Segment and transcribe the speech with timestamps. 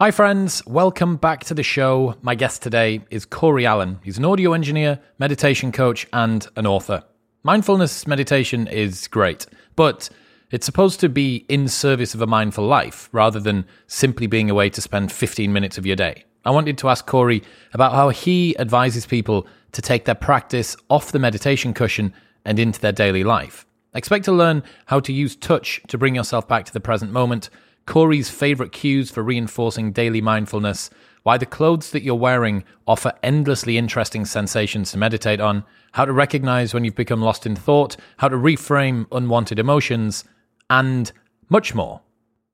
[0.00, 0.64] Hi, friends.
[0.64, 2.14] Welcome back to the show.
[2.22, 3.98] My guest today is Corey Allen.
[4.04, 7.02] He's an audio engineer, meditation coach, and an author.
[7.42, 10.08] Mindfulness meditation is great, but
[10.52, 14.54] it's supposed to be in service of a mindful life rather than simply being a
[14.54, 16.22] way to spend 15 minutes of your day.
[16.44, 17.42] I wanted to ask Corey
[17.74, 22.78] about how he advises people to take their practice off the meditation cushion and into
[22.80, 23.66] their daily life.
[23.94, 27.50] Expect to learn how to use touch to bring yourself back to the present moment
[27.88, 30.90] Corey's favorite cues for reinforcing daily mindfulness,
[31.22, 36.12] why the clothes that you're wearing offer endlessly interesting sensations to meditate on, how to
[36.12, 40.24] recognize when you've become lost in thought, how to reframe unwanted emotions,
[40.68, 41.12] and
[41.48, 42.02] much more.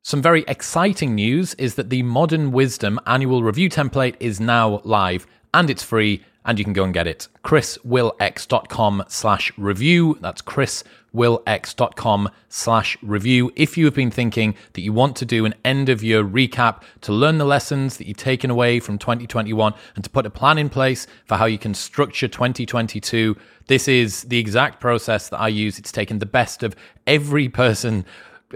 [0.02, 5.26] Some very exciting news is that the Modern Wisdom annual review template is now live
[5.52, 7.26] and it's free and you can go and get it.
[7.42, 10.16] chriswillx.com slash review.
[10.20, 10.42] That's
[11.14, 13.52] chriswillx.com slash review.
[13.56, 16.82] If you have been thinking that you want to do an end of year recap
[17.02, 20.58] to learn the lessons that you've taken away from 2021 and to put a plan
[20.58, 25.48] in place for how you can structure 2022, this is the exact process that I
[25.48, 25.78] use.
[25.78, 28.04] It's taken the best of every person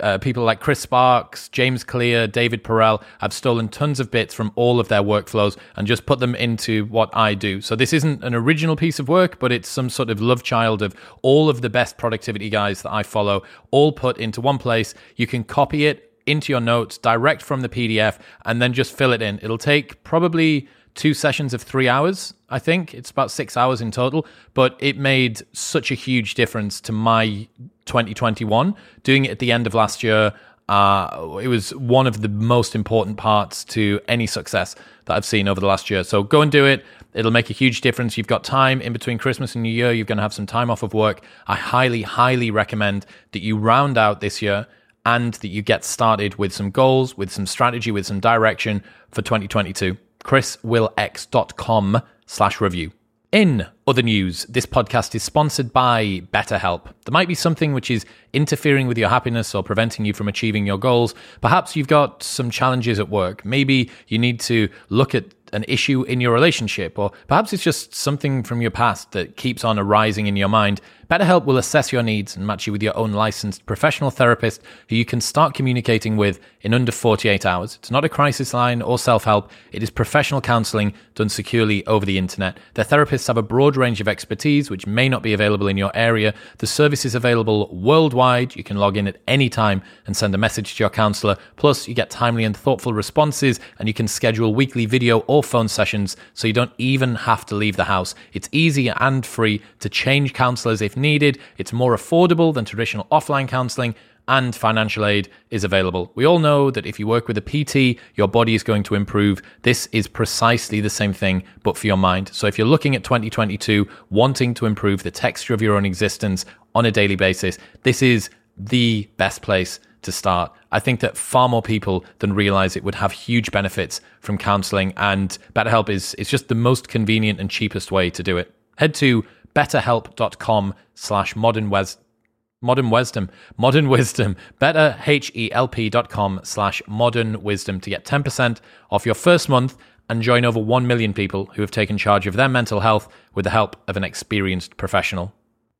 [0.02, 4.52] uh, people like Chris Sparks, James Clear, David Perell have stolen tons of bits from
[4.54, 7.60] all of their workflows and just put them into what I do.
[7.60, 10.82] So this isn't an original piece of work, but it's some sort of love child
[10.82, 14.94] of all of the best productivity guys that I follow, all put into one place.
[15.16, 19.12] You can copy it into your notes direct from the PDF and then just fill
[19.12, 19.38] it in.
[19.42, 20.68] It'll take probably
[20.98, 22.34] two sessions of three hours.
[22.50, 26.80] I think it's about six hours in total, but it made such a huge difference
[26.82, 27.46] to my
[27.86, 28.74] 2021.
[29.04, 30.32] Doing it at the end of last year,
[30.68, 34.74] uh, it was one of the most important parts to any success
[35.04, 36.02] that I've seen over the last year.
[36.02, 36.84] So go and do it.
[37.14, 38.18] It'll make a huge difference.
[38.18, 39.92] You've got time in between Christmas and New Year.
[39.92, 41.22] You're going to have some time off of work.
[41.46, 44.66] I highly, highly recommend that you round out this year
[45.06, 49.22] and that you get started with some goals, with some strategy, with some direction for
[49.22, 49.96] 2022.
[50.24, 52.92] chriswillx.com slash review.
[53.30, 56.84] In other news, this podcast is sponsored by BetterHelp.
[57.04, 60.66] There might be something which is interfering with your happiness or preventing you from achieving
[60.66, 61.14] your goals.
[61.42, 63.44] Perhaps you've got some challenges at work.
[63.44, 67.94] Maybe you need to look at an issue in your relationship, or perhaps it's just
[67.94, 70.80] something from your past that keeps on arising in your mind.
[71.10, 74.60] BetterHelp will assess your needs and match you with your own licensed professional therapist
[74.90, 77.76] who you can start communicating with in under 48 hours.
[77.76, 82.04] It's not a crisis line or self help, it is professional counseling done securely over
[82.04, 82.58] the internet.
[82.74, 85.90] Their therapists have a broad range of expertise which may not be available in your
[85.94, 86.34] area.
[86.58, 88.54] The service is available worldwide.
[88.54, 91.38] You can log in at any time and send a message to your counselor.
[91.56, 95.68] Plus, you get timely and thoughtful responses, and you can schedule weekly video or phone
[95.68, 98.14] sessions so you don't even have to leave the house.
[98.34, 101.38] It's easy and free to change counselors if needed.
[101.56, 103.94] It's more affordable than traditional offline counseling
[104.28, 106.12] and financial aid is available.
[106.14, 108.94] We all know that if you work with a PT, your body is going to
[108.94, 109.40] improve.
[109.62, 112.28] This is precisely the same thing, but for your mind.
[112.32, 116.44] So if you're looking at 2022, wanting to improve the texture of your own existence
[116.74, 120.52] on a daily basis, this is the best place to start.
[120.70, 124.92] I think that far more people than realize it would have huge benefits from counseling,
[124.98, 128.54] and BetterHelp is, is just the most convenient and cheapest way to do it.
[128.76, 129.24] Head to
[129.58, 138.60] betterhelp.com slash modern wisdom modern wisdom better h-e-l-p.com slash modern wisdom to get 10%
[138.92, 139.76] off your first month
[140.08, 143.42] and join over 1 million people who have taken charge of their mental health with
[143.42, 145.34] the help of an experienced professional.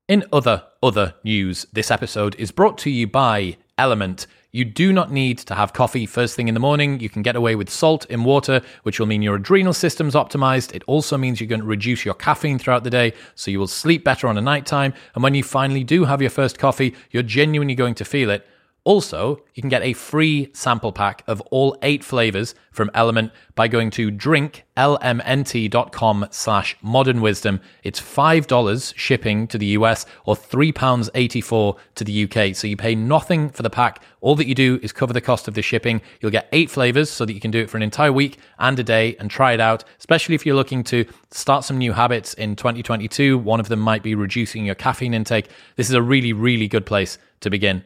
[0.09, 5.12] In other other news this episode is brought to you by element you do not
[5.12, 7.00] need to have coffee first thing in the morning.
[7.00, 10.75] You can get away with salt in water, which will mean your adrenal system's optimized.
[10.75, 13.66] It also means you're going to reduce your caffeine throughout the day, so you will
[13.66, 14.94] sleep better on a nighttime.
[15.14, 18.47] And when you finally do have your first coffee, you're genuinely going to feel it.
[18.88, 23.69] Also, you can get a free sample pack of all eight flavors from Element by
[23.69, 27.60] going to drinklmnt.com slash modern wisdom.
[27.82, 32.56] It's $5 shipping to the US or £3.84 to the UK.
[32.56, 34.03] So you pay nothing for the pack.
[34.22, 36.00] All that you do is cover the cost of the shipping.
[36.22, 38.78] You'll get eight flavors so that you can do it for an entire week and
[38.78, 42.32] a day and try it out, especially if you're looking to start some new habits
[42.32, 43.37] in 2022.
[43.37, 45.50] One of them might be reducing your caffeine intake.
[45.76, 47.85] This is a really, really good place to begin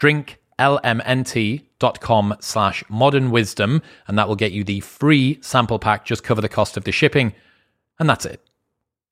[0.00, 6.04] drinklmnt.com slash modern wisdom, and that will get you the free sample pack.
[6.04, 7.34] Just cover the cost of the shipping,
[7.98, 8.45] and that's it.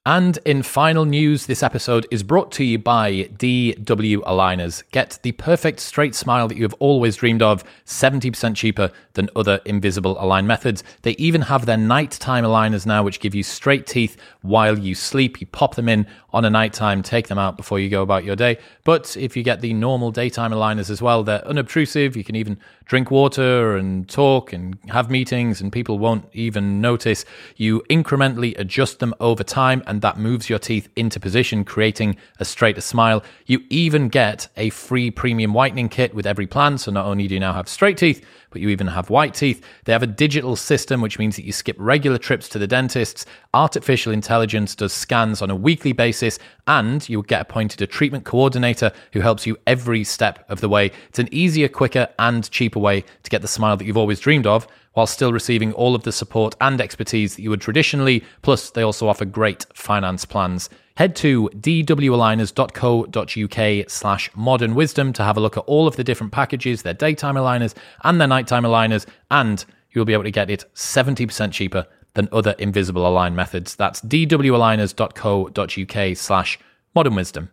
[0.07, 4.83] And in final news, this episode is brought to you by DW Aligners.
[4.91, 9.63] Get the perfect straight smile that you have always dreamed of, 70% cheaper than other
[9.65, 10.85] invisible align methods.
[11.03, 15.41] They even have their nighttime aligners now, which give you straight teeth while you sleep.
[15.41, 18.37] You pop them in on a nighttime, take them out before you go about your
[18.37, 18.59] day.
[18.85, 22.15] But if you get the normal daytime aligners as well, they're unobtrusive.
[22.15, 27.25] You can even drink water and talk and have meetings, and people won't even notice.
[27.57, 32.45] You incrementally adjust them over time and that moves your teeth into position, creating a
[32.45, 33.23] straighter smile.
[33.47, 36.79] You even get a free premium whitening kit with every plan.
[36.79, 39.65] So not only do you now have straight teeth, but you even have white teeth.
[39.85, 43.27] They have a digital system, which means that you skip regular trips to the dentists.
[43.53, 46.39] Artificial intelligence does scans on a weekly basis,
[46.69, 50.93] and you'll get appointed a treatment coordinator who helps you every step of the way.
[51.09, 54.47] It's an easier, quicker, and cheaper way to get the smile that you've always dreamed
[54.47, 58.25] of while still receiving all of the support and expertise that you would traditionally.
[58.43, 60.69] Plus, they also offer great finance plans.
[60.97, 66.33] Head to dwaligners.co.uk slash modern wisdom to have a look at all of the different
[66.33, 67.75] packages, their daytime aligners
[68.05, 72.55] and their nighttime aligners, and you'll be able to get it 70% cheaper than other
[72.59, 73.75] invisible align methods.
[73.77, 76.59] That's dwaligners.co.uk slash
[76.95, 77.51] modern wisdom.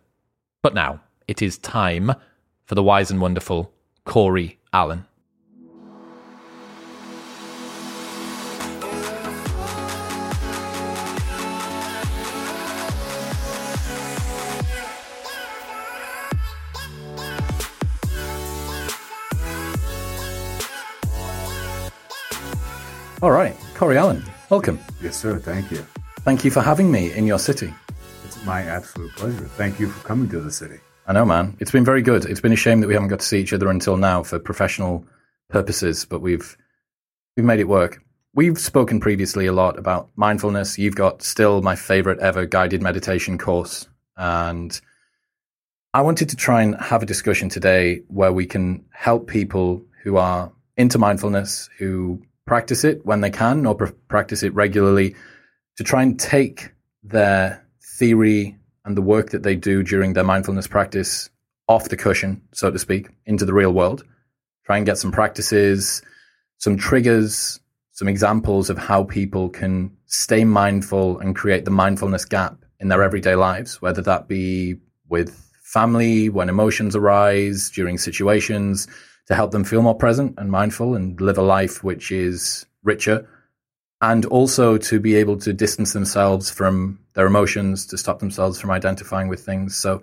[0.62, 2.12] But now it is time
[2.64, 3.72] for the wise and wonderful
[4.04, 5.04] Corey Allen.
[23.22, 24.80] All right, Corey Allen, welcome.
[25.00, 25.38] Yes, sir.
[25.38, 25.86] Thank you.
[26.22, 27.72] Thank you for having me in your city.
[28.24, 29.46] It's my absolute pleasure.
[29.46, 30.80] Thank you for coming to the city.
[31.06, 31.56] I know, man.
[31.60, 32.24] It's been very good.
[32.24, 34.40] It's been a shame that we haven't got to see each other until now for
[34.40, 35.06] professional
[35.50, 36.56] purposes, but we've
[37.36, 38.02] we've made it work.
[38.34, 40.76] We've spoken previously a lot about mindfulness.
[40.76, 44.80] You've got still my favorite ever guided meditation course, and
[45.94, 50.16] I wanted to try and have a discussion today where we can help people who
[50.16, 55.14] are into mindfulness, who practice it when they can or pr- practice it regularly
[55.76, 56.70] to try and take
[57.02, 57.66] their
[57.98, 61.30] theory and the work that they do during their mindfulness practice
[61.68, 64.04] off the cushion, so to speak, into the real world.
[64.64, 66.02] Try and get some practices,
[66.58, 67.60] some triggers,
[67.92, 73.02] some examples of how people can stay mindful and create the mindfulness gap in their
[73.02, 74.76] everyday lives, whether that be
[75.08, 78.88] with family, when emotions arise, during situations,
[79.32, 83.26] to help them feel more present and mindful and live a life which is richer
[84.02, 88.70] and also to be able to distance themselves from their emotions to stop themselves from
[88.70, 89.74] identifying with things.
[89.74, 90.02] So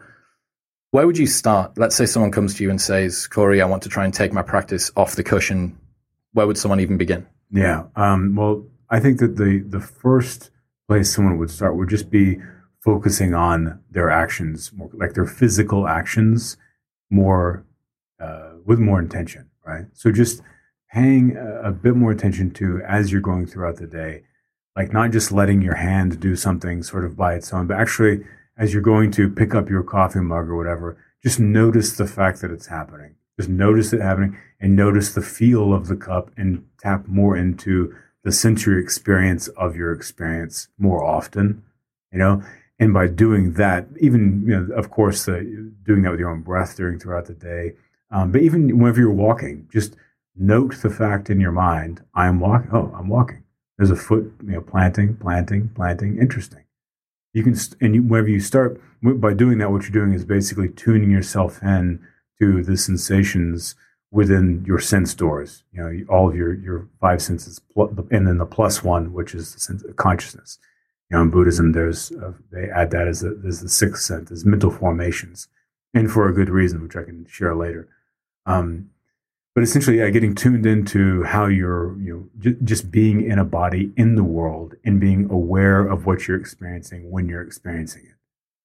[0.90, 1.78] where would you start?
[1.78, 4.34] Let's say someone comes to you and says corey i want to try and take
[4.34, 5.78] my practice off the cushion.
[6.34, 7.28] Where would someone even begin?
[7.52, 10.50] Yeah um, well i think that the the first
[10.88, 12.40] place someone would start would just be
[12.84, 16.58] focusing on their actions more like their physical actions
[17.12, 17.64] more
[18.70, 19.86] with more intention, right?
[19.94, 20.44] So just
[20.94, 24.22] paying a, a bit more attention to as you're going throughout the day,
[24.76, 28.24] like not just letting your hand do something sort of by its own, but actually
[28.60, 32.42] as you're going to pick up your coffee mug or whatever, just notice the fact
[32.42, 33.16] that it's happening.
[33.40, 37.96] Just notice it happening and notice the feel of the cup and tap more into
[38.24, 41.64] the sensory experience of your experience more often,
[42.14, 42.44] you know?
[42.78, 46.78] And by doing that, even, you know, of course, doing that with your own breath
[46.78, 47.74] during throughout the day,
[48.12, 49.96] um, but even whenever you're walking, just
[50.36, 52.70] note the fact in your mind: I'm walking.
[52.74, 53.44] Oh, I'm walking.
[53.78, 56.18] There's a foot, you know, planting, planting, planting.
[56.18, 56.66] Interesting.
[57.34, 60.70] You can, and you, whenever you start by doing that, what you're doing is basically
[60.70, 62.00] tuning yourself in
[62.42, 63.76] to the sensations
[64.12, 65.64] within your sense doors.
[65.72, 69.54] You know, all of your your five senses, and then the plus one, which is
[69.54, 70.58] the sense of consciousness.
[71.10, 74.32] You know, in Buddhism, there's uh, they add that as a, there's the sixth sense,
[74.32, 75.48] as mental formations,
[75.94, 77.88] and for a good reason, which I can share later.
[78.46, 78.90] Um,
[79.56, 83.46] but essentially, yeah, getting tuned into how you're, you know, j- just being in a
[83.46, 88.16] body in the world and being aware of what you're experiencing when you're experiencing it.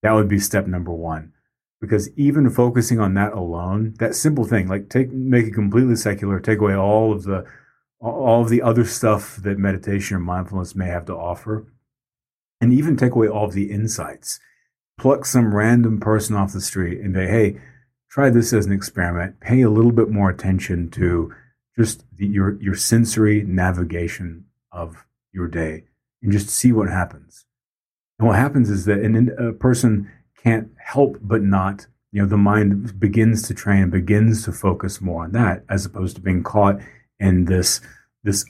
[0.03, 1.33] That would be step number one.
[1.81, 6.39] Because even focusing on that alone, that simple thing, like take make it completely secular,
[6.39, 7.45] take away all of the
[8.01, 11.67] all of the other stuff that meditation or mindfulness may have to offer,
[12.61, 14.41] and even take away all of the insights.
[14.97, 17.61] Pluck some random person off the street and say, hey,
[18.15, 19.41] try this as an experiment.
[19.41, 21.35] Pay a little bit more attention to
[21.77, 25.83] just the, your your sensory navigation of your day,
[26.23, 27.45] and just see what happens.
[28.19, 32.37] And what happens is that an, a person can't help but not, you know, the
[32.37, 36.79] mind begins to train, begins to focus more on that, as opposed to being caught
[37.19, 37.81] in this
[38.23, 38.45] this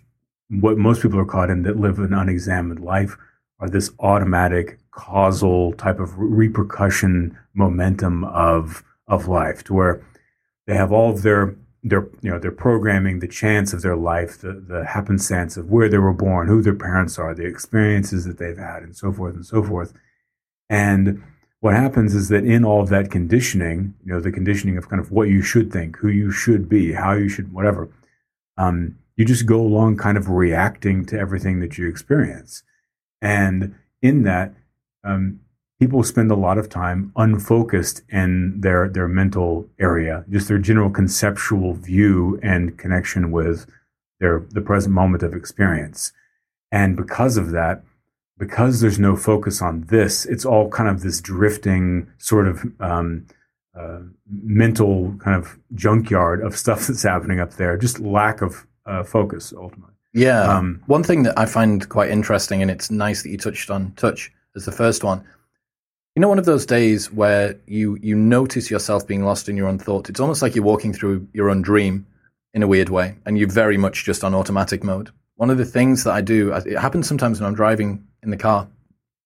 [0.50, 3.16] what most people are caught in that live an unexamined life,
[3.60, 10.04] are this automatic causal type of repercussion momentum of of life to where
[10.66, 14.38] they have all of their their you know their programming the chance of their life
[14.38, 18.38] the the happenstance of where they were born who their parents are the experiences that
[18.38, 19.92] they've had and so forth and so forth.
[20.70, 21.22] And
[21.60, 25.00] what happens is that in all of that conditioning you know the conditioning of kind
[25.00, 27.90] of what you should think who you should be how you should whatever
[28.56, 32.62] um, you just go along kind of reacting to everything that you experience.
[33.22, 34.54] And in that
[35.04, 35.40] um,
[35.84, 40.88] people spend a lot of time unfocused in their their mental area, just their general
[40.88, 43.66] conceptual view and connection with
[44.18, 46.10] their the present moment of experience.
[46.72, 47.82] And because of that,
[48.38, 53.26] because there's no focus on this, it's all kind of this drifting sort of um,
[53.78, 57.76] uh, mental kind of junkyard of stuff that's happening up there.
[57.76, 59.92] Just lack of uh, focus ultimately.
[60.14, 60.44] Yeah.
[60.44, 63.92] Um, one thing that I find quite interesting, and it's nice that you touched on
[63.96, 65.22] touch as the first one,
[66.14, 69.66] you know, one of those days where you you notice yourself being lost in your
[69.66, 70.08] own thoughts.
[70.10, 72.06] It's almost like you're walking through your own dream
[72.52, 75.10] in a weird way, and you're very much just on automatic mode.
[75.36, 78.36] One of the things that I do, it happens sometimes when I'm driving in the
[78.36, 78.68] car,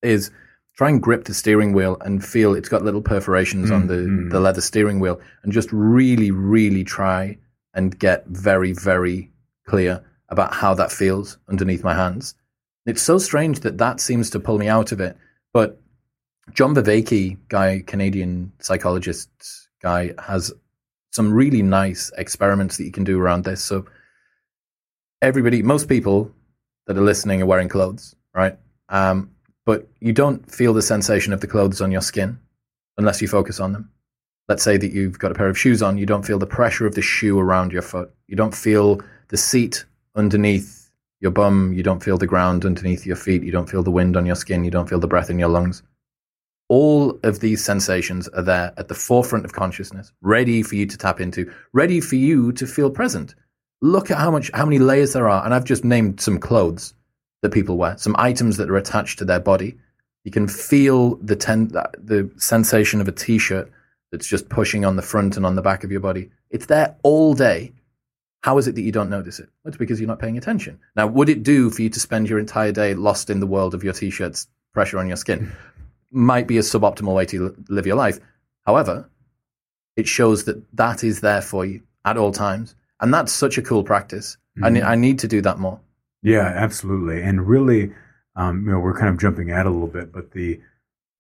[0.02, 0.30] is
[0.78, 3.94] try and grip the steering wheel and feel it's got little perforations mm, on the,
[3.94, 4.30] mm.
[4.30, 7.36] the leather steering wheel, and just really, really try
[7.74, 9.30] and get very, very
[9.66, 12.34] clear about how that feels underneath my hands.
[12.86, 15.18] It's so strange that that seems to pull me out of it,
[15.52, 15.78] but
[16.52, 19.28] John Vervaeke, guy, Canadian psychologist
[19.80, 20.52] guy, has
[21.12, 23.62] some really nice experiments that you can do around this.
[23.62, 23.86] So
[25.22, 26.30] everybody, most people
[26.86, 28.56] that are listening are wearing clothes, right?
[28.88, 29.30] Um,
[29.66, 32.38] but you don't feel the sensation of the clothes on your skin
[32.96, 33.90] unless you focus on them.
[34.48, 36.86] Let's say that you've got a pair of shoes on, you don't feel the pressure
[36.86, 38.12] of the shoe around your foot.
[38.26, 40.90] You don't feel the seat underneath
[41.20, 41.72] your bum.
[41.74, 43.42] You don't feel the ground underneath your feet.
[43.42, 44.64] You don't feel the wind on your skin.
[44.64, 45.82] You don't feel the breath in your lungs
[46.68, 50.98] all of these sensations are there at the forefront of consciousness, ready for you to
[50.98, 53.34] tap into, ready for you to feel present.
[53.80, 55.44] Look at how much, how many layers there are.
[55.44, 56.94] And I've just named some clothes
[57.42, 59.78] that people wear, some items that are attached to their body.
[60.24, 63.70] You can feel the ten, the sensation of a t-shirt
[64.10, 66.30] that's just pushing on the front and on the back of your body.
[66.50, 67.72] It's there all day.
[68.42, 69.48] How is it that you don't notice it?
[69.64, 70.80] It's because you're not paying attention.
[70.96, 73.74] Now, would it do for you to spend your entire day lost in the world
[73.74, 75.52] of your t-shirts, pressure on your skin?
[76.10, 78.18] Might be a suboptimal way to live your life.
[78.66, 79.08] However,
[79.96, 82.74] it shows that that is there for you at all times.
[83.00, 84.36] And that's such a cool practice.
[84.56, 84.64] Mm-hmm.
[84.64, 85.80] I, ne- I need to do that more.
[86.22, 87.22] Yeah, absolutely.
[87.22, 87.92] And really,
[88.36, 90.60] um, you know, we're kind of jumping out a little bit, but the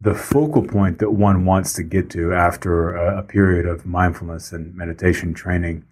[0.00, 4.52] the focal point that one wants to get to after a, a period of mindfulness
[4.52, 5.84] and meditation training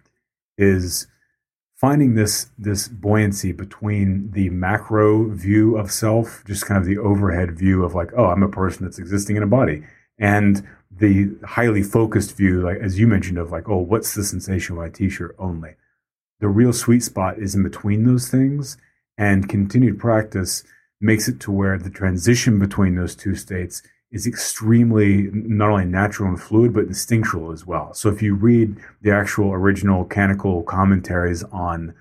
[0.57, 1.07] is
[1.77, 7.57] finding this this buoyancy between the macro view of self, just kind of the overhead
[7.57, 9.83] view of like, oh, I'm a person that's existing in a body,
[10.19, 14.73] and the highly focused view, like as you mentioned, of like, oh, what's the sensation
[14.73, 15.75] of my t-shirt only.
[16.39, 18.77] The real sweet spot is in between those things,
[19.17, 20.63] and continued practice
[20.99, 26.29] makes it to where the transition between those two states is extremely not only natural
[26.29, 27.93] and fluid, but instinctual as well.
[27.93, 31.93] So if you read the actual original canonical commentaries on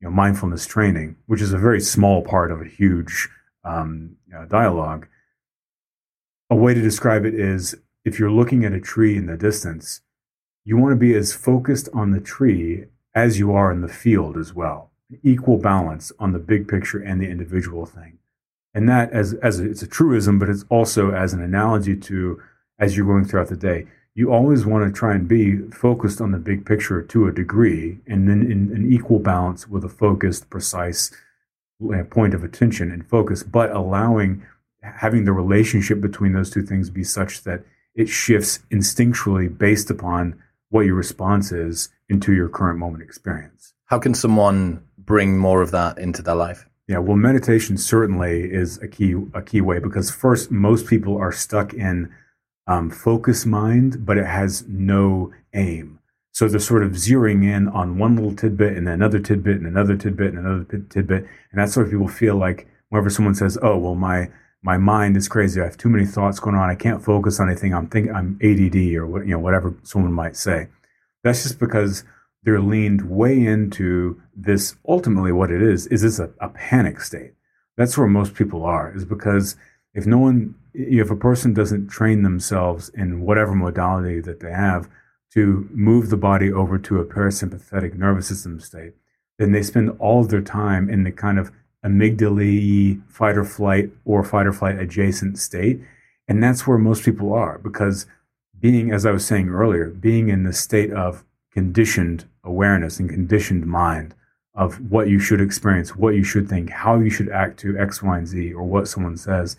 [0.00, 3.28] you know, mindfulness training, which is a very small part of a huge
[3.64, 4.16] um,
[4.48, 5.08] dialogue,
[6.50, 10.02] a way to describe it is if you're looking at a tree in the distance,
[10.64, 14.36] you want to be as focused on the tree as you are in the field
[14.36, 14.90] as well.
[15.22, 18.18] Equal balance on the big picture and the individual thing
[18.74, 22.40] and that as as a, it's a truism, but it's also as an analogy to
[22.78, 23.86] as you're going throughout the day.
[24.14, 27.98] You always want to try and be focused on the big picture to a degree,
[28.06, 31.10] and then in an equal balance with a focused, precise
[31.92, 34.44] uh, point of attention and focus, but allowing
[34.82, 37.64] having the relationship between those two things be such that
[37.94, 43.72] it shifts instinctually based upon what your response is into your current moment experience.
[43.86, 46.66] How can someone bring more of that into their life?
[46.86, 51.32] Yeah, well, meditation certainly is a key a key way because first, most people are
[51.32, 52.12] stuck in
[52.66, 55.98] um, focus mind, but it has no aim.
[56.32, 59.66] So they're sort of zeroing in on one little tidbit and then another tidbit and
[59.66, 63.78] another tidbit and another tidbit, and that's what people feel like whenever someone says, "Oh,
[63.78, 64.28] well, my
[64.62, 65.60] my mind is crazy.
[65.60, 66.68] I have too many thoughts going on.
[66.68, 67.72] I can't focus on anything.
[67.74, 70.68] I'm thinking I'm ADD or you know whatever someone might say."
[71.22, 72.04] That's just because
[72.44, 77.32] they're leaned way into this ultimately what it is is this a, a panic state
[77.76, 79.56] that's where most people are is because
[79.94, 84.88] if no one if a person doesn't train themselves in whatever modality that they have
[85.32, 88.94] to move the body over to a parasympathetic nervous system state
[89.38, 91.50] then they spend all their time in the kind of
[91.84, 95.80] amygdala fight or flight or fight or flight adjacent state.
[96.26, 98.06] And that's where most people are because
[98.58, 101.24] being, as I was saying earlier, being in the state of
[101.54, 104.14] conditioned awareness and conditioned mind
[104.54, 108.02] of what you should experience, what you should think, how you should act to X,
[108.02, 109.56] Y, and Z, or what someone says.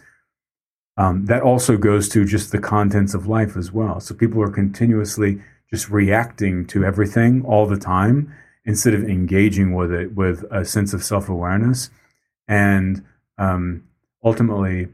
[0.97, 3.99] Um, that also goes to just the contents of life as well.
[3.99, 8.33] So people are continuously just reacting to everything all the time
[8.63, 11.89] instead of engaging with it with a sense of self awareness.
[12.47, 13.03] And
[13.37, 13.83] um,
[14.23, 14.87] ultimately,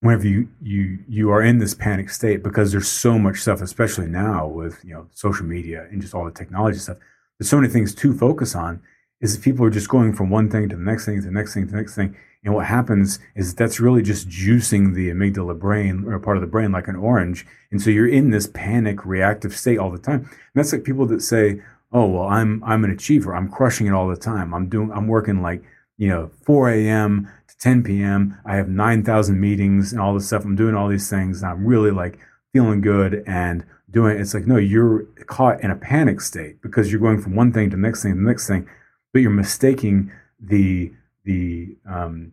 [0.00, 4.06] whenever you you you are in this panic state because there's so much stuff, especially
[4.06, 6.98] now with you know social media and just all the technology stuff.
[7.38, 8.80] There's so many things to focus on.
[9.20, 11.32] Is that people are just going from one thing to the next thing to the
[11.32, 15.10] next thing to the next thing, and what happens is that's really just juicing the
[15.10, 18.46] amygdala brain or part of the brain like an orange, and so you're in this
[18.46, 20.20] panic reactive state all the time.
[20.20, 21.60] And that's like people that say,
[21.92, 23.34] "Oh well, I'm I'm an achiever.
[23.34, 24.54] I'm crushing it all the time.
[24.54, 25.64] I'm doing I'm working like."
[25.98, 27.28] you know, 4 a.m.
[27.58, 28.38] to 10 p.m.
[28.44, 30.44] I have 9,000 meetings and all this stuff.
[30.44, 31.42] I'm doing all these things.
[31.42, 32.18] I'm really like
[32.52, 34.20] feeling good and doing it.
[34.20, 37.70] It's like, no, you're caught in a panic state because you're going from one thing
[37.70, 38.68] to the next thing to the next thing,
[39.12, 40.92] but you're mistaking the,
[41.24, 42.32] the, um,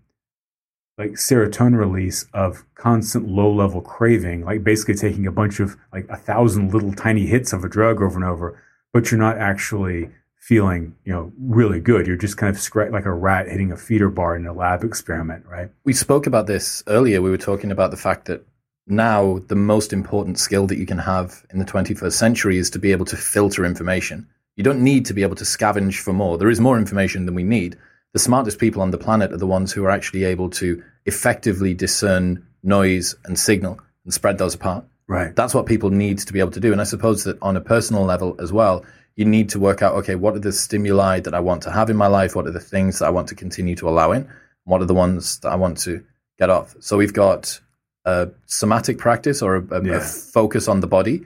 [0.98, 6.08] like serotonin release of constant low level craving, like basically taking a bunch of like
[6.10, 8.62] a thousand little tiny hits of a drug over and over,
[8.94, 10.10] but you're not actually
[10.46, 12.06] feeling, you know, really good.
[12.06, 14.84] You're just kind of scra- like a rat hitting a feeder bar in a lab
[14.84, 15.72] experiment, right?
[15.86, 17.20] We spoke about this earlier.
[17.20, 18.46] We were talking about the fact that
[18.86, 22.80] now the most important skill that you can have in the 21st century is to
[22.80, 24.28] be able to filter information.
[24.56, 26.38] You don't need to be able to scavenge for more.
[26.38, 27.76] There is more information than we need.
[28.14, 31.74] The smartest people on the planet are the ones who are actually able to effectively
[31.74, 34.86] discern noise and signal and spread those apart.
[35.08, 35.36] Right.
[35.36, 36.72] That's what people need to be able to do.
[36.72, 38.86] And I suppose that on a personal level as well,
[39.16, 41.90] you need to work out okay, what are the stimuli that I want to have
[41.90, 42.36] in my life?
[42.36, 44.30] What are the things that I want to continue to allow in?
[44.66, 46.04] What are the ones that I want to
[46.38, 46.76] get off?
[46.80, 47.60] So we've got
[48.04, 49.98] a somatic practice or a, a, yeah.
[49.98, 51.26] a focus on the body.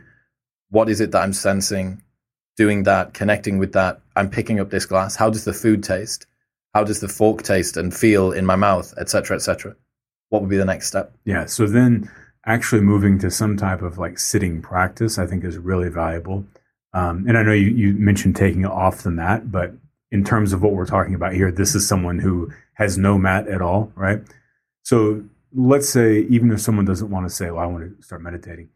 [0.70, 2.02] What is it that I'm sensing?
[2.58, 4.02] Doing that, connecting with that.
[4.16, 5.16] I'm picking up this glass.
[5.16, 6.28] How does the food taste?
[6.74, 9.76] How does the fork taste and feel in my mouth, etc., etc.?
[10.30, 11.12] What would be the next step?
[11.26, 11.46] Yeah.
[11.46, 12.12] So then,
[12.46, 16.46] actually moving to some type of like sitting practice, I think is really valuable.
[16.94, 19.74] Um, and I know you, you mentioned taking it off the mat, but
[20.12, 23.48] in terms of what we're talking about here, this is someone who has no mat
[23.48, 24.22] at all, right?
[24.84, 28.22] So let's say, even if someone doesn't want to say, well, I want to start
[28.22, 28.70] meditating,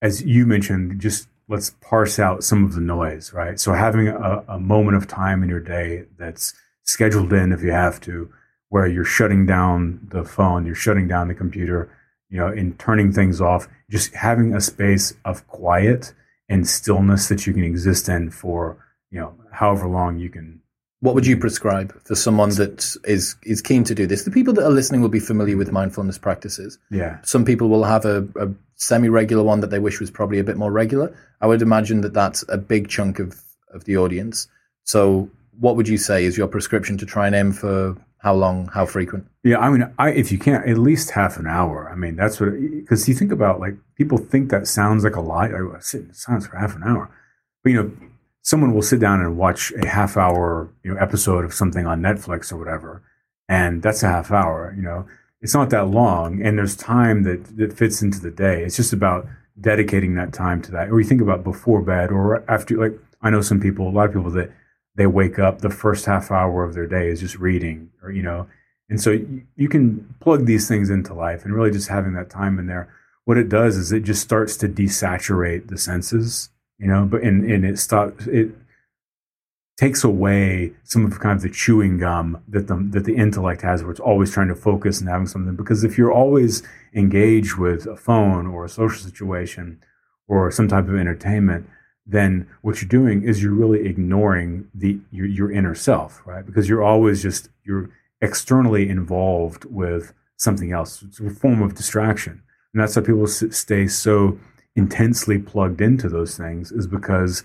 [0.00, 3.58] as you mentioned, just let's parse out some of the noise, right?
[3.58, 7.72] So having a, a moment of time in your day that's scheduled in if you
[7.72, 8.30] have to,
[8.68, 11.90] where you're shutting down the phone, you're shutting down the computer,
[12.28, 16.12] you know, and turning things off, just having a space of quiet
[16.54, 18.76] and stillness that you can exist in for
[19.10, 20.60] you know however long you can
[21.04, 24.24] what would you prescribe for someone that is is keen to do this?
[24.24, 26.78] The people that are listening will be familiar with mindfulness practices.
[26.90, 27.18] Yeah.
[27.24, 30.56] Some people will have a, a semi-regular one that they wish was probably a bit
[30.56, 31.14] more regular.
[31.42, 33.38] I would imagine that that's a big chunk of
[33.74, 34.48] of the audience.
[34.84, 35.28] So,
[35.60, 38.68] what would you say is your prescription to try and aim for how long?
[38.68, 39.26] How frequent?
[39.42, 41.90] Yeah, I mean, I, if you can't, at least half an hour.
[41.92, 45.20] I mean, that's what because you think about like people think that sounds like a
[45.20, 45.54] lot.
[45.54, 47.10] I sit in silence for half an hour,
[47.62, 47.92] but you know,
[48.40, 52.00] someone will sit down and watch a half hour you know episode of something on
[52.00, 53.02] Netflix or whatever,
[53.46, 54.72] and that's a half hour.
[54.74, 55.06] You know,
[55.42, 58.64] it's not that long, and there's time that that fits into the day.
[58.64, 59.28] It's just about
[59.60, 60.88] dedicating that time to that.
[60.88, 62.74] Or you think about before bed or after.
[62.78, 64.50] Like I know some people, a lot of people that
[64.96, 68.22] they wake up the first half hour of their day is just reading or you
[68.22, 68.46] know
[68.88, 69.18] and so
[69.56, 72.94] you, can plug these things into life and really just having that time in there.
[73.24, 77.50] What it does is it just starts to desaturate the senses you know but and,
[77.50, 78.50] and it stops it
[79.76, 83.82] takes away some of kind of the chewing gum that the that the intellect has
[83.82, 85.56] where it's always trying to focus and having something.
[85.56, 86.62] Because if you're always
[86.94, 89.80] engaged with a phone or a social situation
[90.28, 91.68] or some type of entertainment
[92.06, 96.44] then what you're doing is you're really ignoring the your, your inner self, right?
[96.44, 97.90] Because you're always just you're
[98.20, 101.02] externally involved with something else.
[101.02, 104.38] It's a form of distraction, and that's why people stay so
[104.76, 107.44] intensely plugged into those things is because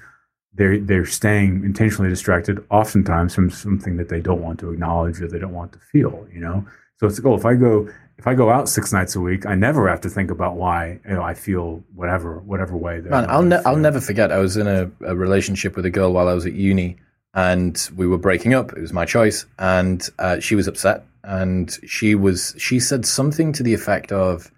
[0.54, 5.28] they're they're staying intentionally distracted, oftentimes from something that they don't want to acknowledge or
[5.28, 6.28] they don't want to feel.
[6.34, 6.66] You know,
[6.98, 9.46] so it's like, oh, if I go if I go out six nights a week,
[9.46, 13.00] I never have to think about why you know I feel whatever whatever way.
[13.00, 14.32] That Man, I'll ne- I'll never forget.
[14.32, 16.98] I was in a, a, relationship with a girl while I was at uni,
[17.34, 18.74] and we were breaking up.
[18.74, 23.54] It was my choice, and uh, she was upset, and she was she said something
[23.54, 24.52] to the effect of,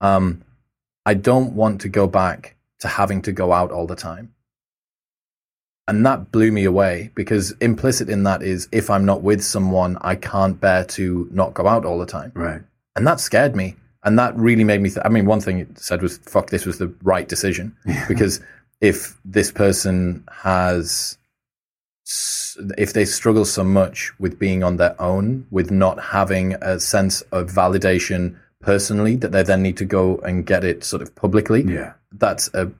[0.00, 0.42] um,
[1.04, 4.32] "I don't want to go back to having to go out all the time."
[5.90, 9.98] And that blew me away because implicit in that is if I'm not with someone,
[10.02, 12.30] I can't bear to not go out all the time.
[12.32, 12.62] Right.
[12.94, 13.74] And that scared me.
[14.04, 14.90] And that really made me.
[14.90, 17.76] Th- I mean, one thing it said was, "Fuck, this was the right decision."
[18.08, 18.40] because
[18.80, 21.18] if this person has,
[22.78, 27.20] if they struggle so much with being on their own, with not having a sense
[27.32, 31.62] of validation personally, that they then need to go and get it sort of publicly,
[31.62, 31.94] Yeah.
[32.12, 32.70] that's a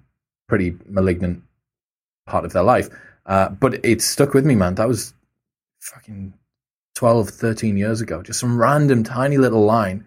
[0.48, 1.42] pretty malignant
[2.30, 2.88] part of their life.
[3.26, 4.74] Uh, but it stuck with me, man.
[4.76, 5.12] That was
[5.80, 6.32] fucking
[6.94, 8.22] 12, 13 years ago.
[8.22, 10.04] Just some random tiny little line.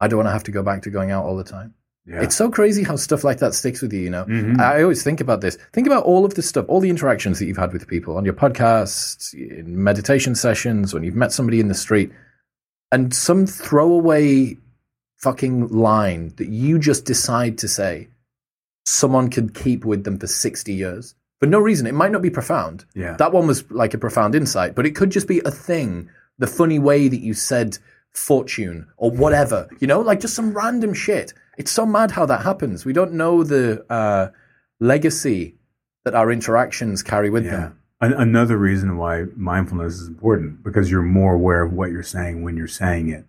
[0.00, 1.74] I don't want to have to go back to going out all the time.
[2.04, 2.22] Yeah.
[2.22, 4.24] It's so crazy how stuff like that sticks with you, you know?
[4.26, 4.60] Mhm.
[4.60, 5.58] I always think about this.
[5.72, 8.24] Think about all of the stuff, all the interactions that you've had with people on
[8.24, 12.12] your podcasts, in meditation sessions, when you've met somebody in the street,
[12.92, 14.56] and some throwaway
[15.16, 18.06] fucking line that you just decide to say,
[18.84, 21.86] someone could keep with them for 60 years for no reason.
[21.86, 22.84] It might not be profound.
[22.94, 23.16] Yeah.
[23.16, 26.08] That one was like a profound insight, but it could just be a thing.
[26.38, 27.78] The funny way that you said
[28.12, 31.32] fortune or whatever, you know, like just some random shit.
[31.58, 32.84] It's so mad how that happens.
[32.84, 34.28] We don't know the uh,
[34.80, 35.54] legacy
[36.04, 37.50] that our interactions carry with Yeah.
[37.52, 37.80] them.
[38.00, 42.42] An- another reason why mindfulness is important because you're more aware of what you're saying
[42.42, 43.24] when you're saying it.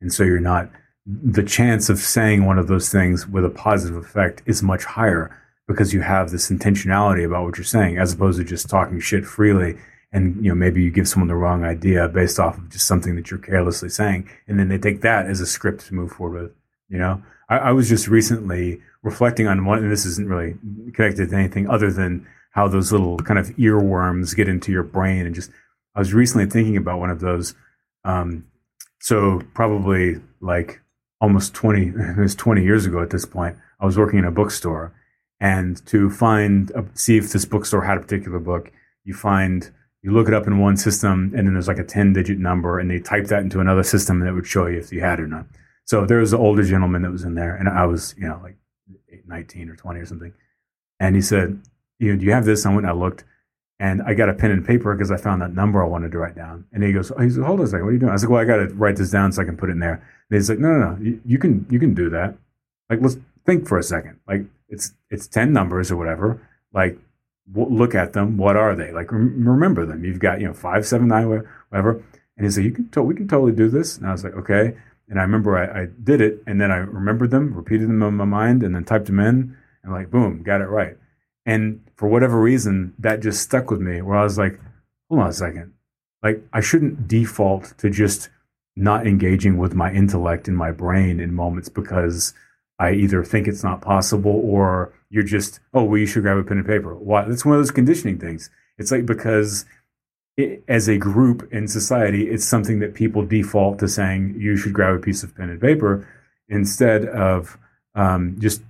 [0.00, 0.70] And so you're not,
[1.04, 5.36] the chance of saying one of those things with a positive effect is much higher
[5.68, 9.24] because you have this intentionality about what you're saying as opposed to just talking shit
[9.24, 9.76] freely.
[10.12, 13.16] And, you know, maybe you give someone the wrong idea based off of just something
[13.16, 14.28] that you're carelessly saying.
[14.46, 16.52] And then they take that as a script to move forward with,
[16.88, 17.22] you know?
[17.48, 20.56] I, I was just recently reflecting on one, and this isn't really
[20.92, 25.24] connected to anything other than how those little kind of earworms get into your brain.
[25.26, 25.50] And just,
[25.94, 27.54] I was recently thinking about one of those.
[28.04, 28.46] Um,
[29.00, 30.80] so probably like
[31.20, 34.30] almost 20, it was 20 years ago at this point, I was working in a
[34.30, 34.94] bookstore.
[35.42, 38.70] And to find, see if this bookstore had a particular book,
[39.04, 42.12] you find, you look it up in one system, and then there's like a 10
[42.12, 45.00] digit number, and they type that into another system that would show you if you
[45.00, 45.46] had it or not.
[45.84, 48.40] So there was an older gentleman that was in there, and I was, you know,
[48.40, 48.56] like
[49.26, 50.32] 19 or 20 or something.
[51.00, 51.60] And he said,
[51.98, 52.64] you know, do you have this?
[52.64, 53.24] I went and I looked
[53.80, 56.18] and I got a pen and paper because I found that number I wanted to
[56.18, 56.66] write down.
[56.72, 58.10] And he goes, oh, he said, hold on a second, what are you doing?
[58.10, 59.72] I was like, well, I got to write this down so I can put it
[59.72, 59.94] in there.
[59.94, 62.36] And he's like, no, no, no, you, you can, you can do that.
[62.88, 64.20] Like, let's think for a second.
[64.28, 66.46] Like, it's, it's 10 numbers or whatever.
[66.72, 66.98] Like,
[67.52, 68.36] w- look at them.
[68.36, 68.92] What are they?
[68.92, 70.04] Like, rem- remember them.
[70.04, 72.02] You've got, you know, five, seven, nine, wha- whatever.
[72.36, 73.96] And he said, you can, to- we can totally do this.
[73.96, 74.76] And I was like, okay.
[75.08, 78.14] And I remember I, I did it and then I remembered them, repeated them in
[78.14, 80.96] my mind, and then typed them in and like, boom, got it right.
[81.44, 84.58] And for whatever reason, that just stuck with me where I was like,
[85.08, 85.74] hold on a second.
[86.22, 88.30] Like, I shouldn't default to just
[88.76, 92.32] not engaging with my intellect and my brain in moments because
[92.82, 96.42] I either think it's not possible or you're just, oh, well, you should grab a
[96.44, 96.94] pen and paper.
[96.94, 97.24] Why?
[97.28, 98.50] That's one of those conditioning things.
[98.78, 99.64] It's like because
[100.36, 104.72] it, as a group in society, it's something that people default to saying you should
[104.72, 105.92] grab a piece of pen and paper
[106.48, 107.58] instead of
[107.94, 108.62] um, just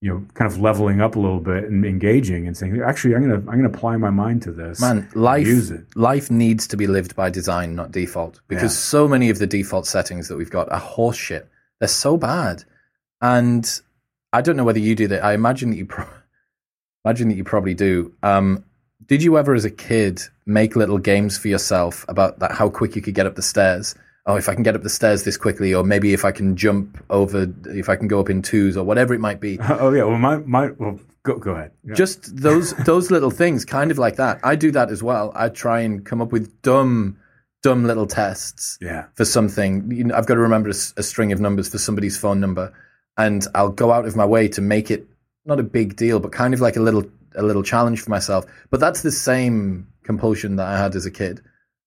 [0.00, 3.22] you know kind of leveling up a little bit and engaging and saying actually i'm
[3.22, 6.76] gonna i'm gonna apply my mind to this Man, life use it life needs to
[6.76, 8.40] be lived by design, not default.
[8.46, 8.90] Because Yeah.
[8.94, 11.46] so many of the default settings that we've got are horseshit.
[11.80, 12.62] They're so bad,
[13.20, 13.68] and
[14.32, 15.24] I don't know whether you do that.
[15.24, 16.06] I imagine that you pro-
[17.04, 18.12] imagine that you probably do.
[18.22, 18.64] Um,
[19.06, 22.96] did you ever, as a kid, make little games for yourself about that how quick
[22.96, 23.94] you could get up the stairs?
[24.26, 26.54] Oh, if I can get up the stairs this quickly, or maybe if I can
[26.56, 29.58] jump over, if I can go up in twos, or whatever it might be.
[29.68, 31.94] oh yeah well my my well go go ahead Yeah.
[31.94, 34.40] Just those those little things, kind of like that.
[34.44, 35.32] I do that as well.
[35.34, 37.16] I try and come up with dumb,
[37.62, 39.90] dumb little tests yeah for something.
[39.90, 42.74] You know, I've got to remember a string of numbers for somebody's phone number,
[43.18, 45.06] and I'll go out of my way to make it
[45.44, 47.04] not a big deal, but kind of like a little
[47.34, 48.46] a little challenge for myself.
[48.70, 51.42] But that's the same compulsion that I had as a kid.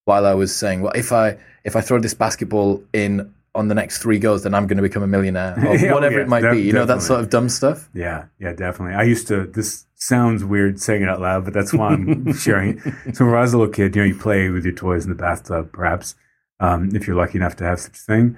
[0.05, 3.75] While I was saying, well, if I if I throw this basketball in on the
[3.75, 6.21] next three goes, then I'm going to become a millionaire, or Yeah, oh, whatever yeah,
[6.21, 6.61] it might def- be.
[6.61, 7.89] You know, that sort of dumb stuff.
[7.93, 8.95] Yeah, yeah, definitely.
[8.95, 9.45] I used to.
[9.45, 12.81] This sounds weird saying it out loud, but that's why I'm sharing.
[13.05, 13.15] it.
[13.15, 15.09] So when I was a little kid, you know, you play with your toys in
[15.09, 16.15] the bathtub, perhaps,
[16.59, 18.37] um, if you're lucky enough to have such a thing.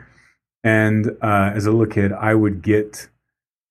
[0.63, 3.09] And uh, as a little kid, I would get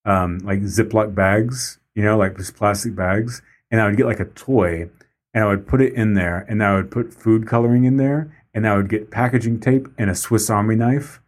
[0.05, 4.21] um, like Ziploc bags, you know, like just plastic bags, and I would get like
[4.21, 4.91] a toy,
[5.33, 8.37] and I would put it in there, and I would put food coloring in there,
[8.53, 11.21] and I would get packaging tape and a Swiss Army knife,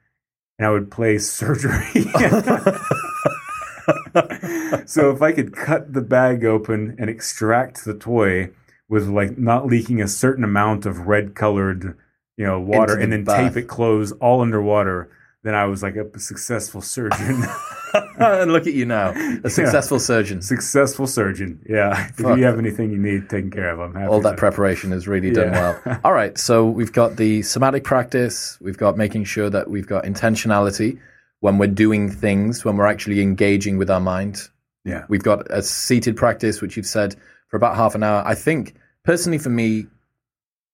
[0.58, 1.92] and I would play surgery.
[4.86, 8.50] so if I could cut the bag open and extract the toy
[8.88, 11.96] with like not leaking a certain amount of red colored,
[12.36, 13.54] you know, water and then bath.
[13.54, 15.10] tape it closed all underwater,
[15.44, 17.44] then I was like a successful surgeon.
[18.18, 19.10] and look at you now,
[19.44, 20.40] a successful surgeon.
[20.40, 21.60] Successful surgeon.
[21.68, 22.08] Yeah.
[22.08, 24.08] If you have anything you need taken care of, I'm happy.
[24.08, 26.00] All that preparation has really done well.
[26.04, 28.58] All right, so we've got the somatic practice.
[28.62, 30.98] We've got making sure that we've got intentionality
[31.40, 34.48] when we're doing things, when we're actually engaging with our mind.
[34.86, 35.04] Yeah.
[35.10, 37.16] We've got a seated practice, which you've said
[37.48, 38.22] for about half an hour.
[38.24, 39.88] I think personally for me,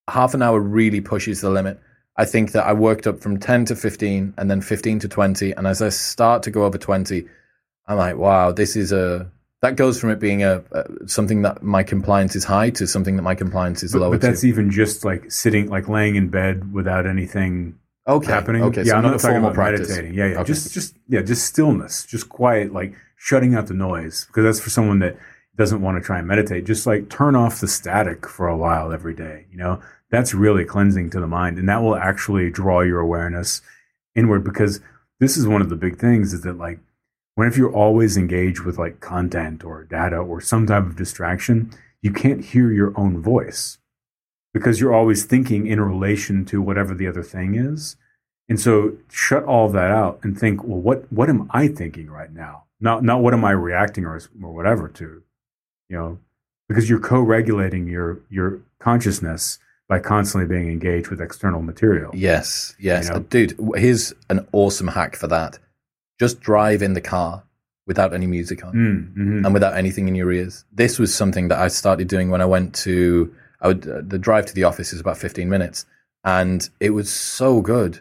[0.09, 1.81] half an hour really pushes the limit.
[2.21, 5.53] I think that I worked up from 10 to 15 and then 15 to 20.
[5.53, 7.25] And as I start to go over 20,
[7.87, 9.31] I'm like, wow, this is a,
[9.63, 13.17] that goes from it being a, a something that my compliance is high to something
[13.17, 14.49] that my compliance is But, lower but that's to.
[14.49, 18.33] even just like sitting, like laying in bed without anything Okay.
[18.33, 18.63] happening.
[18.65, 18.83] Okay.
[18.83, 19.89] yeah, so I'm not talking about practice.
[19.89, 20.15] meditating.
[20.15, 20.35] Yeah, yeah.
[20.41, 20.45] Okay.
[20.49, 24.25] Just, just, yeah, just stillness, just quiet, like shutting out the noise.
[24.27, 25.17] Because that's for someone that
[25.57, 26.65] doesn't want to try and meditate.
[26.65, 29.47] Just like turn off the static for a while every day.
[29.53, 29.81] You know,
[30.11, 33.63] that's really cleansing to the mind, and that will actually draw your awareness
[34.15, 34.45] inward.
[34.45, 34.81] Because
[35.19, 36.81] this is one of the big things is that like,
[37.35, 41.73] when if you're always engaged with like content or data or some type of distraction,
[42.03, 43.79] you can't hear your own voice
[44.53, 47.97] because you're always thinking in relation to whatever the other thing is.
[48.49, 52.33] And so shut all that out and think, well, what what am I thinking right
[52.33, 52.65] now?
[52.81, 55.23] Not not what am I reacting or or whatever to,
[55.89, 56.19] you know,
[56.69, 62.13] because you're co-regulating your your consciousness by constantly being engaged with external material.
[62.15, 62.77] Yes.
[62.79, 63.09] Yes.
[63.09, 63.21] You know?
[63.23, 65.59] Dude, here's an awesome hack for that.
[66.21, 67.43] Just drive in the car
[67.89, 68.73] without any music on.
[68.73, 69.45] Mm, mhm.
[69.45, 70.65] and without anything in your ears.
[70.73, 73.35] This was something that I started doing when I went to.
[73.61, 75.87] I would uh, the drive to the office is about fifteen minutes,
[76.23, 78.01] and it was so good.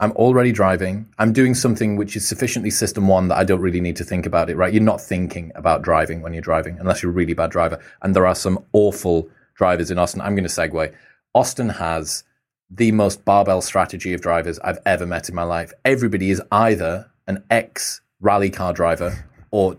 [0.00, 1.08] I'm already driving.
[1.18, 4.26] I'm doing something which is sufficiently system one that I don't really need to think
[4.26, 4.56] about it.
[4.56, 4.72] Right?
[4.74, 7.80] You're not thinking about driving when you're driving, unless you're a really bad driver.
[8.02, 10.20] And there are some awful drivers in Austin.
[10.20, 10.92] I'm going to segue.
[11.34, 12.24] Austin has
[12.70, 15.72] the most barbell strategy of drivers I've ever met in my life.
[15.84, 19.76] Everybody is either an ex rally car driver or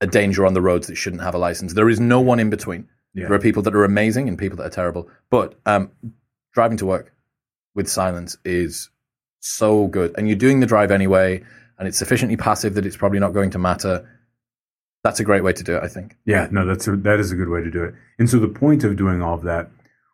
[0.00, 1.74] a danger on the roads that shouldn't have a license.
[1.74, 2.88] There is no one in between.
[3.14, 3.26] Yeah.
[3.26, 5.08] There are people that are amazing and people that are terrible.
[5.30, 5.90] But um,
[6.52, 7.12] driving to work
[7.74, 8.90] with silence is
[9.40, 10.14] so good.
[10.16, 11.42] And you're doing the drive anyway,
[11.78, 14.08] and it's sufficiently passive that it's probably not going to matter.
[15.02, 16.16] That's a great way to do it, I think.
[16.24, 17.94] Yeah, no, that's a, that is a good way to do it.
[18.18, 19.70] And so the point of doing all of that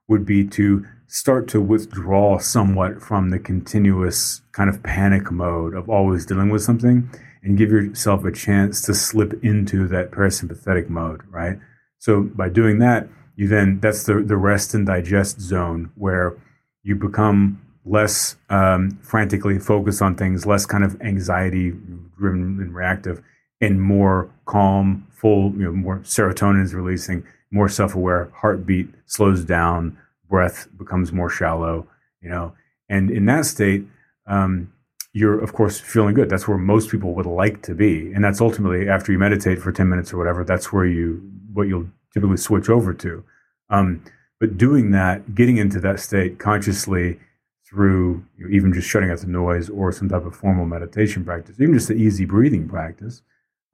[0.08, 5.88] would be to start to withdraw somewhat from the continuous kind of panic mode of
[5.88, 7.08] always dealing with something
[7.42, 11.58] and give yourself a chance to slip into that parasympathetic mode, right?
[11.98, 16.36] So by doing that, you then that's the the rest and digest zone where
[16.82, 21.72] you become less um, frantically focused on things, less kind of anxiety
[22.18, 23.22] driven and reactive,
[23.60, 29.44] and more calm, full, you know, more serotonin is releasing, more self aware, heartbeat slows
[29.44, 29.96] down,
[30.28, 31.86] breath becomes more shallow,
[32.20, 32.52] you know.
[32.88, 33.86] And in that state,
[34.26, 34.72] um,
[35.12, 36.28] you're of course feeling good.
[36.28, 39.70] That's where most people would like to be, and that's ultimately after you meditate for
[39.70, 40.44] ten minutes or whatever.
[40.44, 43.24] That's where you what you'll typically switch over to.
[43.70, 44.02] Um,
[44.40, 47.20] but doing that, getting into that state consciously
[47.66, 51.24] through you know, even just shutting out the noise or some type of formal meditation
[51.24, 53.22] practice, even just the easy breathing practice,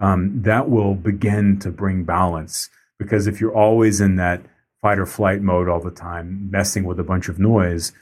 [0.01, 2.69] um, that will begin to bring balance.
[3.01, 4.43] Because if you're always in that
[4.83, 7.93] fight or flight mode all the time, messing with a bunch of noise,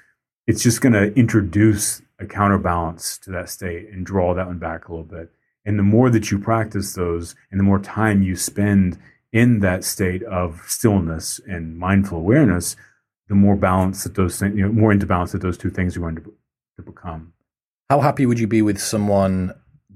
[0.49, 4.89] it's just going to introduce a counterbalance to that state and draw that one back
[4.89, 5.31] a little bit.
[5.65, 8.99] And the more that you practice those and the more time you spend
[9.33, 12.75] in that state of stillness and mindful awareness,
[13.29, 15.97] the more balance that those things, you know, more into balance that those two things
[15.97, 16.35] are going to,
[16.77, 17.35] to become.
[17.89, 19.55] How happy would you be with someone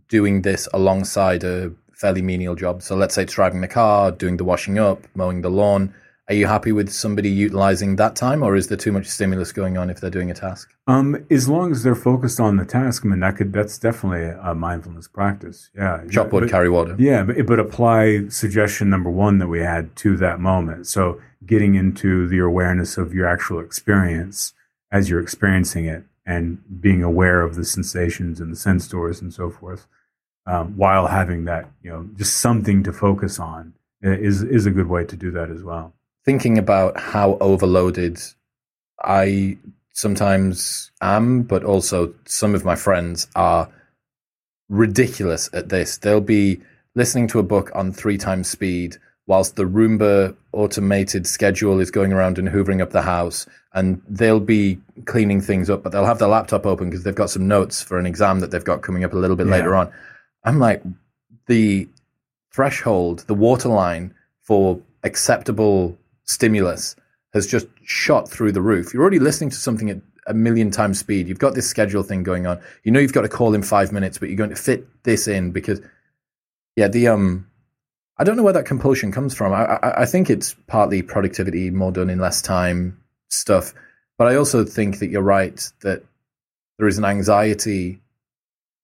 [0.08, 2.82] doing this alongside a fairly menial job?
[2.82, 5.94] So let's say it's driving the car, doing the washing up, mowing the lawn.
[6.28, 9.76] Are you happy with somebody utilizing that time, or is there too much stimulus going
[9.76, 10.72] on if they're doing a task?
[10.86, 14.28] Um, as long as they're focused on the task, I mean, that could that's definitely
[14.40, 15.70] a mindfulness practice.
[15.74, 16.94] Yeah, Chop wood, carry water.
[16.98, 20.86] Yeah, but, but apply suggestion number one that we had to that moment.
[20.86, 24.54] So getting into the awareness of your actual experience
[24.90, 29.34] as you're experiencing it and being aware of the sensations and the sense doors and
[29.34, 29.86] so forth,
[30.46, 33.72] um, while having that, you know, just something to focus on
[34.04, 35.92] uh, is is a good way to do that as well.
[36.24, 38.18] Thinking about how overloaded
[39.02, 39.58] I
[39.92, 43.68] sometimes am, but also some of my friends are
[44.68, 45.98] ridiculous at this.
[45.98, 46.60] They'll be
[46.94, 52.12] listening to a book on three times speed whilst the Roomba automated schedule is going
[52.12, 56.18] around and hoovering up the house, and they'll be cleaning things up, but they'll have
[56.18, 59.04] their laptop open because they've got some notes for an exam that they've got coming
[59.04, 59.52] up a little bit Yeah.
[59.52, 59.90] later on.
[60.44, 60.82] I'm like,
[61.46, 61.88] the
[62.52, 66.96] threshold, the waterline for acceptable stimulus
[67.32, 68.92] has just shot through the roof.
[68.92, 71.28] You're already listening to something at a million times speed.
[71.28, 72.60] You've got this schedule thing going on.
[72.84, 75.26] You know you've got to call in five minutes, but you're going to fit this
[75.26, 75.80] in because
[76.76, 77.48] Yeah, the um,
[78.18, 79.52] I don't know where that compulsion comes from.
[79.52, 83.74] I, I, I think it's partly productivity, more done in less time stuff,
[84.18, 86.04] but I also think that you're right that
[86.78, 88.01] there is an anxiety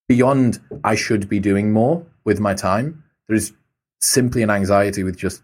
[0.09, 3.05] beyond I should be doing more with my time.
[3.29, 3.53] There is
[4.01, 5.43] simply an anxiety with just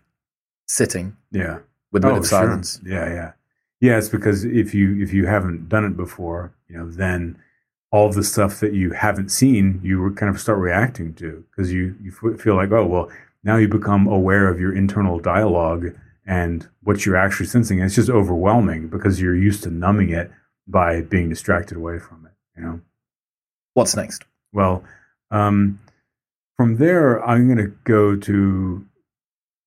[0.67, 1.17] sitting.
[1.31, 1.59] Yeah.
[1.93, 2.81] With a bit oh, of silence.
[2.83, 2.93] Sure.
[2.93, 3.33] Yeah, yeah.
[3.81, 7.37] Yeah, it's because if you if you haven't done it before, you know, then
[7.93, 11.95] all the stuff that you haven't seen, you kind of start reacting to because you
[12.03, 13.11] you feel like, oh well,
[13.43, 15.95] now you become aware of your internal dialogue
[16.27, 17.79] and what you're actually sensing.
[17.79, 20.31] And it's just overwhelming because you're used to numbing it
[20.67, 22.33] by being distracted away from it.
[22.57, 22.81] You know.
[23.75, 24.25] What's next?
[24.55, 24.85] Well,
[25.33, 25.81] um,
[26.57, 28.87] from there, I'm going to go to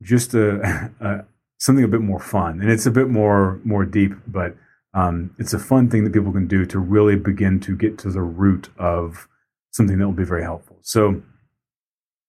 [0.02, 1.26] just a, a
[1.60, 4.56] something a bit more fun, and it's a bit more more deep, but
[4.94, 8.10] um, it's a fun thing that people can do to really begin to get to
[8.10, 9.28] the root of
[9.72, 10.78] something that will be very helpful.
[10.82, 11.22] So,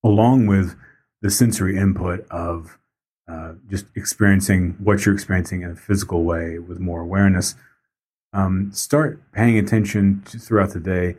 [0.04, 0.76] along with
[1.22, 2.78] the sensory input of
[3.30, 7.54] uh, just experiencing what you're experiencing in a physical way with more awareness,
[8.32, 11.16] um, start paying attention to, throughout the day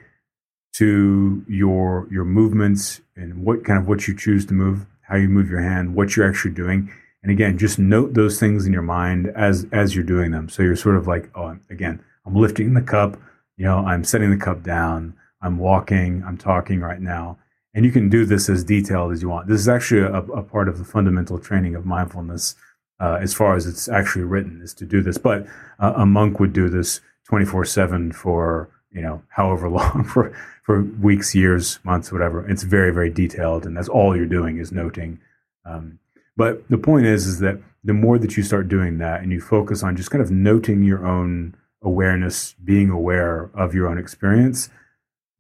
[0.74, 5.28] to your your movements and what kind of what you choose to move, how you
[5.28, 8.82] move your hand, what you're actually doing, and again, just note those things in your
[8.82, 10.50] mind as as you're doing them.
[10.50, 13.18] So you're sort of like, oh, again, I'm lifting the cup.
[13.58, 15.16] You know, I'm setting the cup down.
[15.42, 16.24] I'm walking.
[16.26, 17.38] I'm talking right now.
[17.74, 19.48] And you can do this as detailed as you want.
[19.48, 22.56] This is actually a, a part of the fundamental training of mindfulness,
[23.00, 25.18] uh, as far as it's actually written, is to do this.
[25.18, 25.46] But
[25.78, 30.84] uh, a monk would do this 24 seven for you know however long for for
[30.84, 32.48] weeks, years, months, whatever.
[32.48, 35.20] It's very very detailed, and that's all you're doing is noting.
[35.66, 36.00] Um,
[36.38, 39.42] but the point is, is that the more that you start doing that and you
[39.42, 44.70] focus on just kind of noting your own awareness, being aware of your own experience,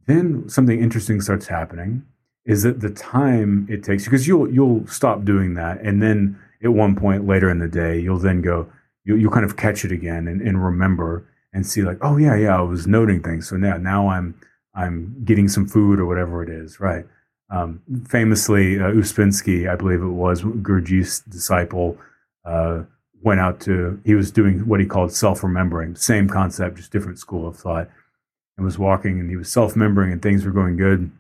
[0.08, 2.04] then something interesting starts happening.
[2.46, 6.74] Is that the time it takes because you'll you'll stop doing that, and then at
[6.74, 8.68] one point later in the day, you'll then go,
[9.04, 12.36] you'll, you'll kind of catch it again and, and remember and see like, oh yeah,
[12.36, 13.50] yeah, I was noting things.
[13.50, 14.40] So now now I'm
[14.76, 17.06] I'm getting some food or whatever it is, right?
[17.50, 21.98] Um, famously, uh, Ouspensky, I believe it was, Gurdjieff's disciple,
[22.46, 22.84] uh,
[23.22, 27.20] went out to, he was doing what he called self remembering, same concept, just different
[27.20, 27.90] school of thought,
[28.56, 31.12] and was walking and he was self remembering and things were going good.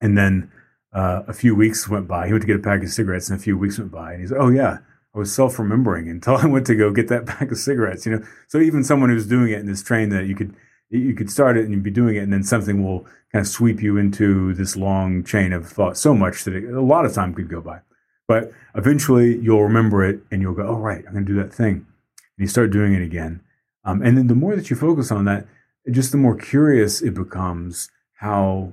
[0.00, 0.50] And then
[0.92, 2.26] uh, a few weeks went by.
[2.26, 4.20] He went to get a pack of cigarettes and a few weeks went by and
[4.20, 4.78] he's like, oh, yeah.
[5.14, 8.12] I was self remembering until I went to go get that pack of cigarettes, you
[8.12, 8.24] know.
[8.48, 10.54] So even someone who's doing it in this train that you could
[10.90, 13.48] you could start it and you'd be doing it, and then something will kind of
[13.48, 17.14] sweep you into this long chain of thought so much that it, a lot of
[17.14, 17.80] time could go by.
[18.28, 21.52] But eventually you'll remember it and you'll go, oh, right, I'm going to do that
[21.52, 21.74] thing.
[21.74, 23.40] And you start doing it again.
[23.84, 25.46] Um, and then the more that you focus on that,
[25.90, 28.72] just the more curious it becomes how,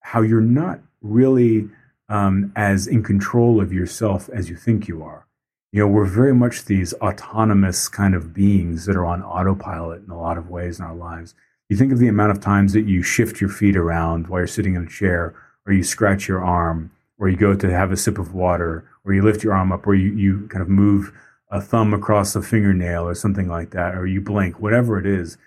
[0.00, 1.68] how you're not really
[2.08, 5.26] um, as in control of yourself as you think you are.
[5.72, 10.10] You know, we're very much these autonomous kind of beings that are on autopilot in
[10.10, 11.34] a lot of ways in our lives.
[11.68, 14.48] You think of the amount of times that you shift your feet around while you're
[14.48, 15.32] sitting in a chair,
[15.64, 19.14] or you scratch your arm, or you go to have a sip of water, or
[19.14, 21.12] you lift your arm up, or you, you kind of move
[21.52, 25.38] a thumb across a fingernail or something like that, or you blink, whatever it is.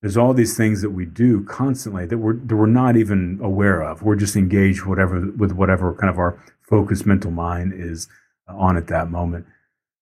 [0.00, 3.82] There's all these things that we do constantly that we're that we're not even aware
[3.82, 4.02] of.
[4.02, 8.08] We're just engaged whatever with whatever kind of our focused mental mind is
[8.48, 9.46] on at that moment.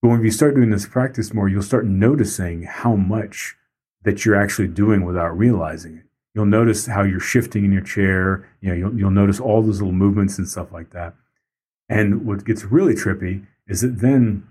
[0.02, 3.56] But when you start doing this practice more, you'll start noticing how much
[4.02, 6.04] that you're actually doing without realizing it.
[6.34, 8.48] You'll notice how you're shifting in your chair.
[8.60, 11.14] You know, you'll, you'll notice all those little movements and stuff like that.
[11.88, 14.46] And what gets really trippy is that then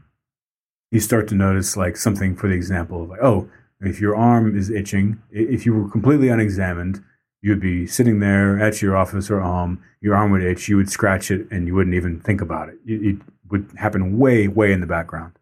[0.92, 3.50] you start to notice like something for the example of like, oh,
[3.82, 7.04] if your arm is itching, if you were completely unexamined,
[7.42, 10.90] you'd be sitting there at your office or home, your arm would itch, you would
[10.90, 12.78] scratch it, and you wouldn't even think about it.
[12.86, 13.18] It
[13.50, 15.39] would happen way, way in the background.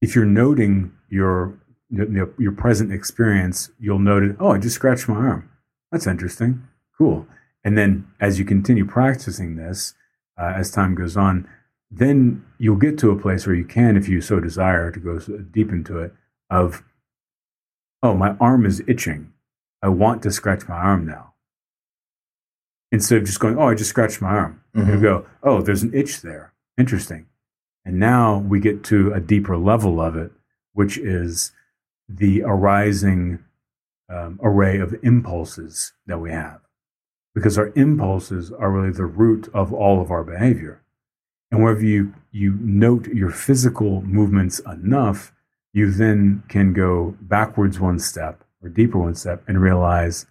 [0.00, 1.58] If you're noting your
[1.90, 5.50] your, your present experience, you'll notice, oh, I just scratched my arm.
[5.90, 6.68] That's interesting.
[6.96, 7.26] Cool.
[7.64, 9.94] And then as you continue practicing this,
[10.38, 11.48] uh, as time goes on,
[11.90, 15.18] then you'll get to a place where you can, if you so desire to go
[15.18, 16.12] deep into it,
[16.50, 16.82] of,
[18.02, 19.32] oh, my arm is itching.
[19.82, 21.32] I want to scratch my arm now.
[22.92, 24.62] Instead of just going, oh, I just scratched my arm.
[24.74, 24.90] Mm-hmm.
[24.90, 26.52] You go, oh, there's an itch there.
[26.78, 27.26] Interesting.
[27.84, 30.32] And now we get to a deeper level of it,
[30.72, 31.52] which is
[32.08, 33.38] the arising
[34.08, 36.60] um, array of impulses that we have.
[37.34, 40.82] Because our impulses are really the root of all of our behavior.
[41.50, 45.32] And wherever you, you note your physical movements enough,
[45.72, 50.26] you then can go backwards one step or deeper one step and realize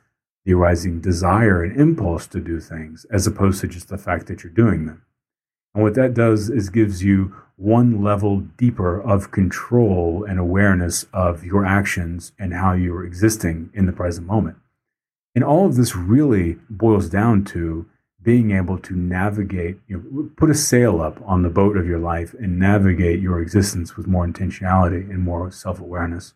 [0.45, 4.43] the arising desire and impulse to do things as opposed to just the fact that
[4.43, 5.03] you're doing them.
[5.78, 11.43] And what that does is gives you one level deeper of control and awareness of
[11.43, 14.57] your actions and how you're existing in the present moment.
[15.36, 17.86] And all of this really boils down to
[18.23, 21.99] being able to navigate, you know, put a sail up on the boat of your
[21.99, 26.34] life and navigate your existence with more intentionality and more self awareness.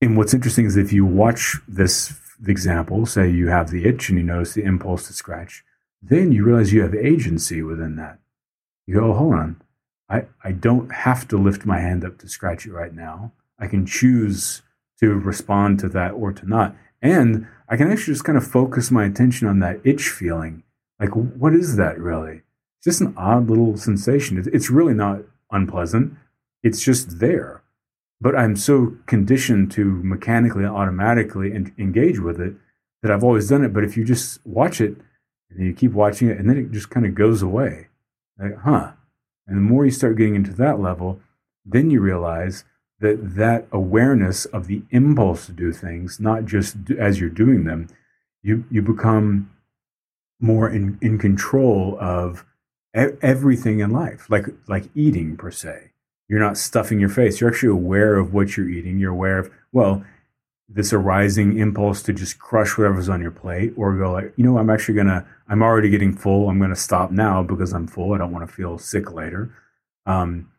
[0.00, 4.16] And what's interesting is if you watch this example, say you have the itch and
[4.16, 5.62] you notice the impulse to scratch,
[6.02, 8.18] then you realize you have agency within that.
[8.86, 9.62] You go, hold on.
[10.08, 13.32] I, I don't have to lift my hand up to scratch it right now.
[13.58, 14.62] I can choose
[15.00, 16.74] to respond to that or to not.
[17.02, 20.62] And I can actually just kind of focus my attention on that itch feeling.
[20.98, 22.42] Like, what is that really?
[22.78, 24.42] It's just an odd little sensation.
[24.52, 26.14] It's really not unpleasant.
[26.62, 27.62] It's just there.
[28.20, 32.54] But I'm so conditioned to mechanically automatically engage with it
[33.02, 33.72] that I've always done it.
[33.72, 34.96] But if you just watch it
[35.50, 37.88] and you keep watching it and then it just kind of goes away,
[38.38, 38.92] like, huh.
[39.46, 41.20] And the more you start getting into that level,
[41.64, 42.64] then you realize
[43.00, 47.88] that that awareness of the impulse to do things, not just as you're doing them,
[48.42, 49.50] you you become
[50.40, 52.44] more in, in control of
[52.96, 55.92] e- everything in life, like like eating per se.
[56.28, 57.40] You're not stuffing your face.
[57.40, 58.98] You're actually aware of what you're eating.
[58.98, 60.04] You're aware of well,
[60.68, 64.58] this arising impulse to just crush whatever's on your plate, or go like, you know,
[64.58, 65.26] I'm actually gonna.
[65.48, 66.48] I'm already getting full.
[66.48, 68.12] I'm gonna stop now because I'm full.
[68.12, 69.54] I don't want to feel sick later.
[70.04, 70.50] Um,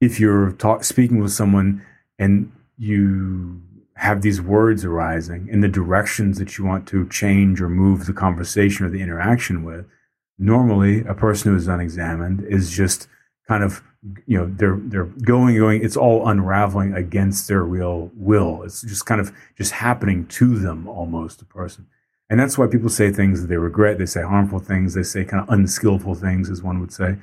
[0.00, 1.84] if you're talk, speaking with someone
[2.18, 3.60] and you
[3.96, 8.12] have these words arising in the directions that you want to change or move the
[8.12, 9.86] conversation or the interaction with,
[10.38, 13.08] normally a person who is unexamined is just
[13.48, 13.82] kind of
[14.26, 19.06] you know they're they're going going it's all unraveling against their real will it's just
[19.06, 21.86] kind of just happening to them almost a person
[22.30, 25.24] and that's why people say things that they regret they say harmful things they say
[25.24, 27.16] kind of unskillful things as one would say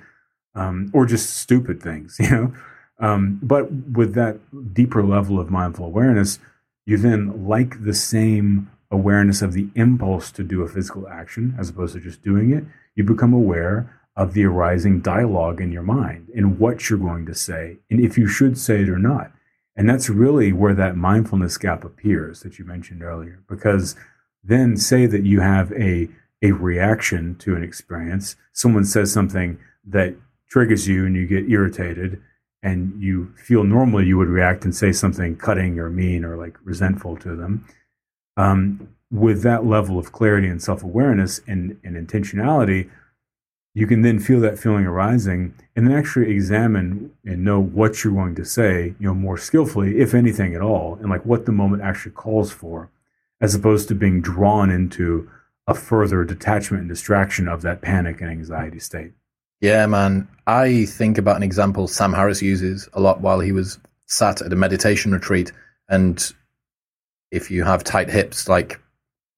[0.56, 2.54] um, or just stupid things, you know.
[2.98, 4.40] Um, but with that
[4.74, 6.40] deeper level of mindful awareness,
[6.86, 11.70] you then like the same awareness of the impulse to do a physical action as
[11.70, 12.64] opposed to just doing it.
[12.96, 17.36] You become aware of the arising dialogue in your mind and what you're going to
[17.36, 19.32] say and if you should say it or not.
[19.76, 23.44] And that's really where that mindfulness gap appears that you mentioned earlier.
[23.50, 23.96] Because
[24.44, 26.10] then say that you have a
[26.42, 28.36] a reaction to an experience.
[28.54, 30.16] Someone says something that
[30.50, 32.22] triggers you and you get irritated
[32.62, 36.58] and you feel normally you would react and say something cutting or mean or like
[36.64, 37.66] resentful to them.
[38.38, 42.90] Um, with that level of clarity and self awareness and, and intentionality,
[43.76, 48.14] you can then feel that feeling arising and then actually examine and know what you're
[48.14, 51.52] going to say, you know, more skillfully, if anything at all, and like what the
[51.52, 52.90] moment actually calls for,
[53.42, 55.30] as opposed to being drawn into
[55.68, 59.12] a further detachment and distraction of that panic and anxiety state.
[59.60, 60.30] Yeah, man.
[60.48, 64.54] I think about an example Sam Harris uses a lot while he was sat at
[64.54, 65.52] a meditation retreat.
[65.90, 66.24] And
[67.30, 68.80] if you have tight hips, like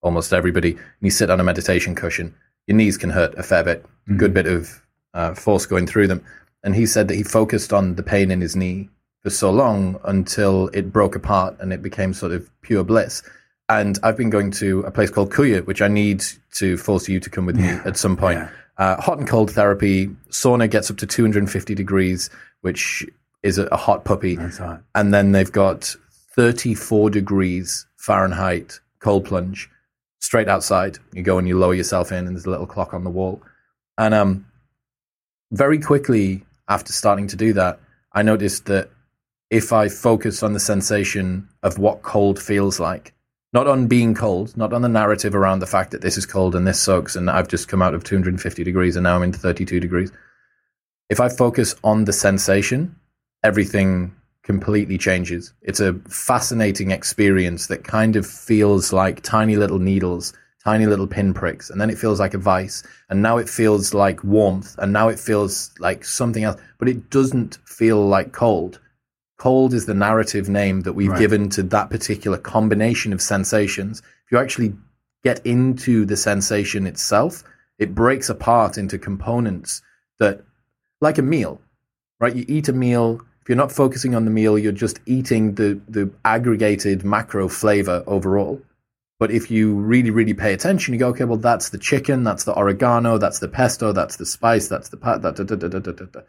[0.04, 2.36] almost everybody, and you sit on a meditation cushion,
[2.68, 4.18] your knees can hurt a fair bit, mm-hmm.
[4.18, 4.82] good bit of
[5.14, 6.24] uh, force going through them.
[6.64, 8.90] And he said that he focused on the pain in his knee
[9.24, 13.24] for so long until it broke apart and it became sort of pure bliss.
[13.70, 16.24] And I've been going to a place called Kuya, which I need
[16.56, 18.40] to force you to come with me at some point.
[18.40, 18.50] Yeah.
[18.78, 20.08] Uh, hot and cold therapy.
[20.30, 22.30] Sauna gets up to 250 degrees,
[22.62, 23.06] which
[23.44, 24.36] is a, a hot puppy.
[24.36, 24.84] That's hot.
[24.96, 25.96] And then they've got
[26.36, 29.70] 34 degrees Fahrenheit cold plunge
[30.20, 30.98] straight outside.
[31.14, 33.42] You go and you lower yourself in, and there's a little clock on the wall.
[33.98, 34.46] And um,
[35.52, 37.80] very quickly after starting to do that,
[38.14, 38.90] I noticed that
[39.50, 43.14] if I focus on the sensation of what cold feels like,
[43.54, 46.54] not on being cold, not on the narrative around the fact that this is cold
[46.54, 49.40] and this sucks and I've just come out of 250 degrees and now I'm into
[49.40, 50.12] 32 degrees.
[51.10, 52.98] If I focus on the sensation,
[53.44, 54.14] everything
[54.48, 55.54] completely changes.
[55.62, 60.34] It's a fascinating experience that kind of feels like tiny little needles,
[60.64, 64.24] tiny little pinpricks, and then it feels like a vice, and now it feels like
[64.24, 68.80] warmth, and now it feels like something else, but it doesn't feel like cold
[69.38, 71.20] Cold is the narrative name that we've right.
[71.20, 74.00] given to that particular combination of sensations.
[74.00, 74.74] If you actually
[75.24, 77.44] get into the sensation itself,
[77.78, 79.84] it breaks apart into components
[80.20, 80.44] that,
[81.02, 81.62] like a meal,
[82.20, 82.36] right?
[82.36, 83.22] You eat a meal.
[83.48, 88.04] If you're not focusing on the meal, you're just eating the, the aggregated macro flavor
[88.06, 88.62] overall.
[89.20, 92.44] But if you really, really pay attention, you go, okay, well, that's the chicken, that's
[92.44, 95.80] the oregano, that's the pesto, that's the spice, that's the pat, da, da, da, da,
[95.80, 96.22] da, da,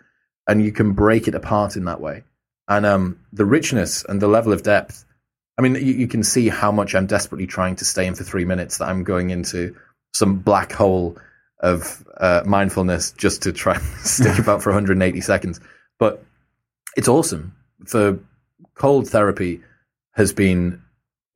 [0.47, 2.23] and you can break it apart in that way
[2.69, 5.05] and um, the richness and the level of depth.
[5.59, 8.23] I mean, you, you, can see how much I'm desperately trying to stay in for
[8.23, 8.79] three minutes.
[8.79, 9.75] That I'm going into
[10.15, 11.19] some black hole
[11.59, 15.59] of uh, mindfulness just to try and stick about for 180 seconds.
[15.99, 16.23] But
[16.99, 17.55] it's awesome.
[17.87, 18.19] For
[18.75, 19.63] cold therapy
[20.15, 20.83] has been,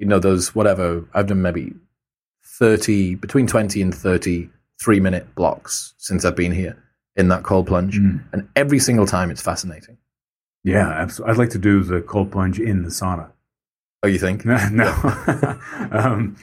[0.00, 1.72] you know, those whatever I've done maybe
[2.58, 4.50] 30 between 20 and 30
[4.80, 6.76] three minute blocks since I've been here
[7.14, 8.20] in that cold plunge, mm.
[8.32, 9.98] and every single time it's fascinating.
[10.64, 11.32] Yeah, absolutely.
[11.32, 13.30] I'd like to do the cold plunge in the sauna.
[14.02, 14.44] Oh, you think?
[14.72, 15.58] no.
[15.92, 16.36] um,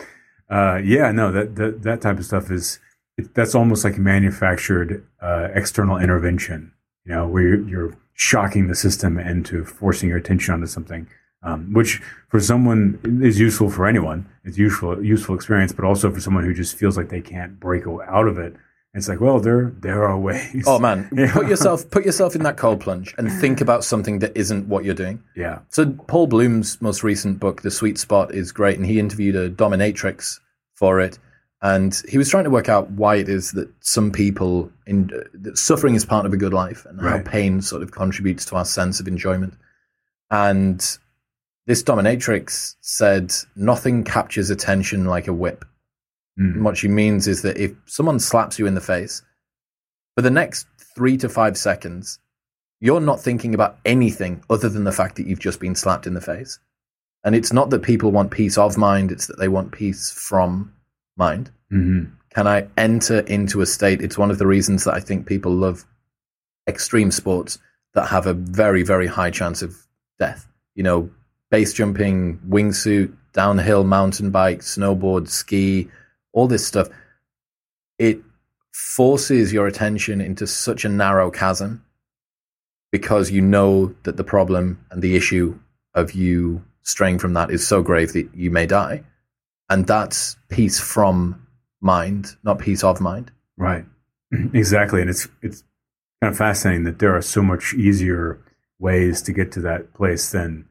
[0.49, 1.31] uh, yeah, no.
[1.31, 2.79] That, that that type of stuff is
[3.17, 6.71] it, that's almost like manufactured uh, external intervention.
[7.03, 11.07] You know, where you're, you're, shocking the system and to forcing your attention onto something,
[11.43, 14.27] um, which for someone is useful for anyone.
[14.43, 17.85] It's useful useful experience, but also for someone who just feels like they can't break
[17.87, 18.55] out of it
[18.93, 20.63] it's like, well, there there are ways.
[20.65, 21.31] Oh man, yeah.
[21.31, 24.83] put yourself put yourself in that cold plunge and think about something that isn't what
[24.83, 25.23] you're doing.
[25.35, 25.59] Yeah.
[25.69, 29.49] So Paul Bloom's most recent book, The Sweet Spot, is great, and he interviewed a
[29.49, 30.39] dominatrix
[30.73, 31.19] for it,
[31.61, 35.57] and he was trying to work out why it is that some people in that
[35.57, 37.25] suffering is part of a good life, and right.
[37.25, 39.55] how pain sort of contributes to our sense of enjoyment.
[40.31, 40.79] And
[41.65, 45.65] this dominatrix said, "Nothing captures attention like a whip."
[46.39, 46.61] Mm.
[46.61, 49.21] What she means is that if someone slaps you in the face,
[50.15, 52.19] for the next three to five seconds,
[52.79, 56.13] you're not thinking about anything other than the fact that you've just been slapped in
[56.13, 56.59] the face.
[57.25, 60.73] And it's not that people want peace of mind, it's that they want peace from
[61.19, 61.51] mind.
[61.71, 62.11] Mm-hmm.
[62.33, 64.01] Can I enter into a state?
[64.01, 65.85] It's one of the reasons that I think people love
[66.67, 67.59] extreme sports
[67.93, 69.75] that have a very, very high chance of
[70.17, 70.47] death.
[70.75, 71.09] You know,
[71.51, 75.89] base jumping, wingsuit, downhill mountain bike, snowboard, ski,
[76.33, 76.87] all this stuff,
[77.97, 78.21] it
[78.71, 81.83] forces your attention into such a narrow chasm
[82.91, 85.57] because you know that the problem and the issue
[85.93, 89.03] of you straying from that is so grave that you may die.
[89.69, 91.47] And that's peace from
[91.81, 93.31] mind, not peace of mind.
[93.57, 93.85] Right.
[94.53, 95.01] Exactly.
[95.01, 95.63] And it's it's
[96.21, 98.39] kind of fascinating that there are so much easier
[98.77, 100.65] ways to get to that place than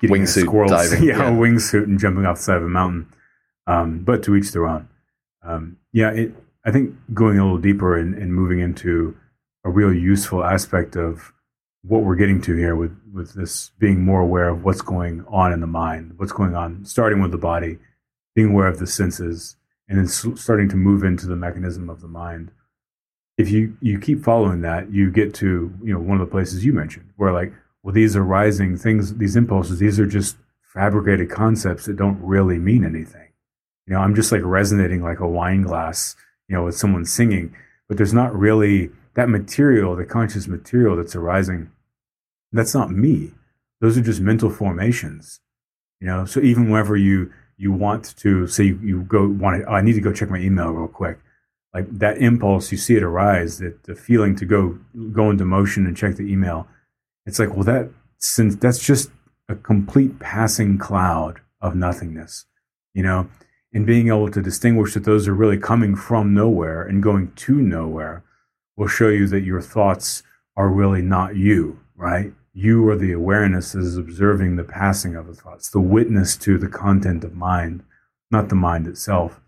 [0.00, 1.02] getting wingsuit a squirrel, diving.
[1.02, 3.12] Yeah, yeah, a wingsuit and jumping off the side of a mountain.
[3.66, 4.88] Um, but to each their own.
[5.42, 9.16] Um, yeah, it, I think going a little deeper and, and moving into
[9.64, 11.32] a real useful aspect of
[11.82, 15.52] what we're getting to here with, with this being more aware of what's going on
[15.52, 17.78] in the mind, what's going on, starting with the body,
[18.38, 19.56] being aware of the senses,
[19.88, 22.50] and then starting to move into the mechanism of the mind.
[23.36, 26.64] If you, you keep following that, you get to you know one of the places
[26.64, 31.86] you mentioned, where like, well, these arising things, these impulses, these are just fabricated concepts
[31.86, 33.28] that don't really mean anything
[33.88, 36.14] you know, I'm just like resonating like a wine glass,
[36.46, 37.56] you know, with someone singing,
[37.88, 41.70] but there's not really that material, the conscious material that's arising.
[42.52, 43.32] That's not me.
[43.80, 45.40] Those are just mental formations,
[46.00, 46.26] you know.
[46.26, 49.82] So even whenever you you want to say you, you go want to, oh, I
[49.82, 51.18] need to go check my email real quick,
[51.74, 54.78] like that impulse, you see it arise, that the feeling to go
[55.12, 56.66] go into motion and check the email.
[57.26, 59.10] It's like, well, that since that's just
[59.48, 62.46] a complete passing cloud of nothingness,
[62.94, 63.28] you know
[63.72, 67.60] and being able to distinguish that those are really coming from nowhere and going to
[67.60, 68.24] nowhere
[68.76, 70.22] will show you that your thoughts
[70.56, 72.32] are really not you, right?
[72.60, 76.58] You are the awareness that is observing the passing of the thoughts, the witness to
[76.58, 77.84] the content of mind,
[78.32, 79.40] not the mind itself.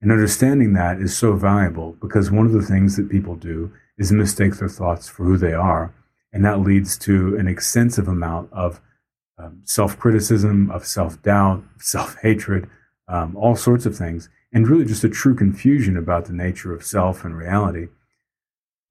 [0.00, 4.12] And understanding that is so valuable because one of the things that people do is
[4.12, 5.92] mistake their thoughts for who they are.
[6.32, 8.80] And that leads to an extensive amount of
[9.38, 12.70] um, self criticism, of self doubt, self hatred,
[13.08, 16.84] um, all sorts of things, and really just a true confusion about the nature of
[16.84, 17.88] self and reality.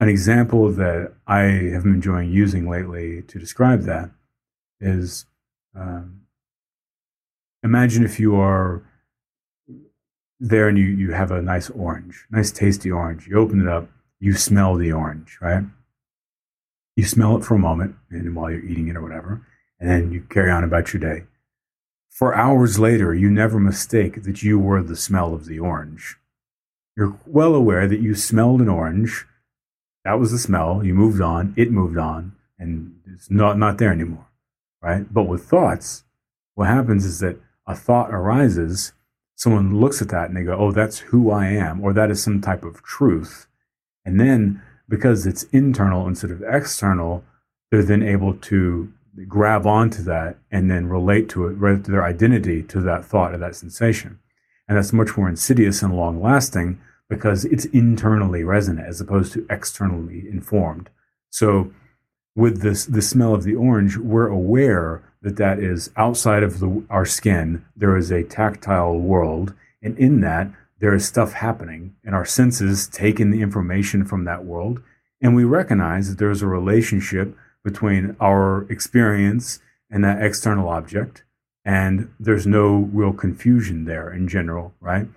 [0.01, 4.09] An example that I have been enjoying using lately to describe that
[4.79, 5.27] is
[5.75, 6.21] um,
[7.63, 8.81] imagine if you are
[10.39, 13.27] there and you, you have a nice orange, nice tasty orange.
[13.27, 13.89] You open it up,
[14.19, 15.65] you smell the orange, right?
[16.95, 19.45] You smell it for a moment, and while you're eating it or whatever,
[19.79, 21.25] and then you carry on about your day.
[22.09, 26.17] For hours later, you never mistake that you were the smell of the orange.
[26.97, 29.27] You're well aware that you smelled an orange.
[30.03, 30.83] That was the smell.
[30.83, 31.53] You moved on.
[31.55, 34.27] It moved on, and it's not not there anymore,
[34.81, 35.11] right?
[35.13, 36.03] But with thoughts,
[36.55, 38.93] what happens is that a thought arises.
[39.35, 42.21] Someone looks at that and they go, "Oh, that's who I am," or that is
[42.21, 43.47] some type of truth.
[44.05, 47.23] And then, because it's internal instead of external,
[47.69, 48.91] they're then able to
[49.27, 53.33] grab onto that and then relate to it, relate to their identity to that thought
[53.33, 54.19] or that sensation.
[54.67, 56.79] And that's much more insidious and long lasting
[57.11, 60.89] because it's internally resonant as opposed to externally informed.
[61.29, 61.73] So
[62.37, 66.83] with this the smell of the orange, we're aware that that is outside of the,
[66.89, 67.65] our skin.
[67.75, 69.53] There is a tactile world,
[69.83, 74.23] and in that there is stuff happening, and our senses take in the information from
[74.23, 74.81] that world,
[75.19, 79.59] and we recognize that there's a relationship between our experience
[79.89, 81.25] and that external object,
[81.65, 85.09] and there's no real confusion there in general, right?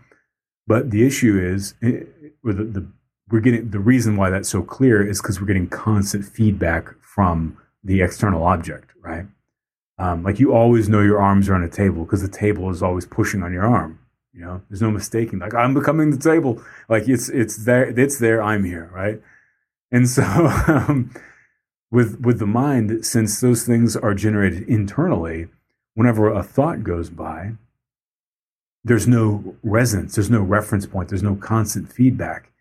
[0.66, 2.04] But the issue is, eh,
[2.42, 2.86] the, the
[3.30, 7.58] we're getting the reason why that's so clear is because we're getting constant feedback from
[7.82, 9.26] the external object, right?
[9.98, 12.82] Um, like you always know your arms are on a table because the table is
[12.82, 13.98] always pushing on your arm.
[14.32, 15.38] You know, there's no mistaking.
[15.38, 16.60] Like I'm becoming the table.
[16.88, 17.84] Like it's it's there.
[17.98, 18.42] It's there.
[18.42, 19.20] I'm here, right?
[19.92, 20.22] And so,
[20.66, 21.14] um,
[21.90, 25.46] with with the mind, since those things are generated internally,
[25.94, 27.52] whenever a thought goes by,
[28.85, 30.14] there's no resonance.
[30.14, 31.09] There's no reference point.
[31.09, 32.53] There's no constant feedback.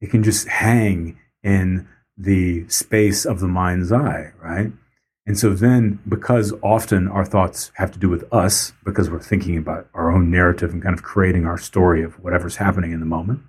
[0.00, 4.72] It can just hang in the space of the mind's eye, right?
[5.26, 9.56] And so then, because often our thoughts have to do with us, because we're thinking
[9.56, 13.06] about our own narrative and kind of creating our story of whatever's happening in the
[13.06, 13.40] moment,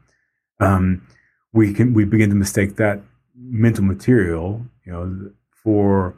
[0.60, 1.06] um,
[1.54, 3.02] we can we begin to mistake that
[3.36, 5.32] mental material, you know,
[5.64, 6.16] for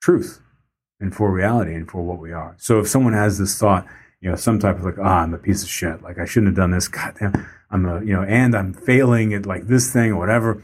[0.00, 0.40] truth
[1.00, 2.54] and for reality and for what we are.
[2.58, 3.86] So if someone has this thought,
[4.24, 6.48] you know, some type of like, ah, I'm a piece of shit, like I shouldn't
[6.48, 10.12] have done this, goddamn, I'm a, you know, and I'm failing at like this thing
[10.12, 10.62] or whatever.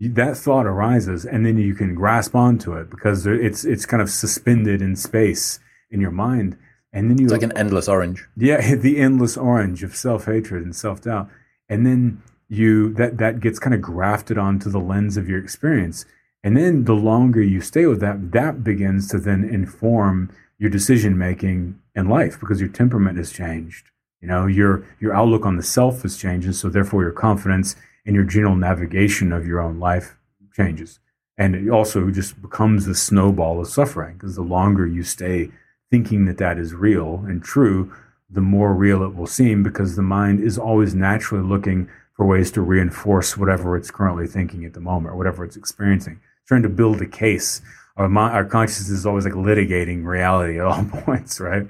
[0.00, 4.08] That thought arises and then you can grasp onto it because it's it's kind of
[4.08, 5.58] suspended in space
[5.90, 6.56] in your mind
[6.92, 8.26] and then you it's like an endless orange.
[8.36, 11.28] Yeah the endless orange of self-hatred and self-doubt
[11.68, 16.04] and then you that that gets kind of grafted onto the lens of your experience
[16.44, 21.16] and then the longer you stay with that that begins to then inform your decision
[21.18, 23.90] making in life because your temperament has changed
[24.20, 27.76] you know your your outlook on the self has changed and so therefore your confidence
[28.06, 30.16] and your general navigation of your own life
[30.56, 31.00] changes.
[31.36, 35.50] And it also just becomes the snowball of suffering because the longer you stay
[35.90, 37.92] thinking that that is real and true,
[38.30, 42.50] the more real it will seem because the mind is always naturally looking for ways
[42.52, 46.68] to reinforce whatever it's currently thinking at the moment or whatever it's experiencing, trying to
[46.68, 47.60] build a case.
[47.96, 51.66] Our, our consciousness is always like litigating reality at all points, right?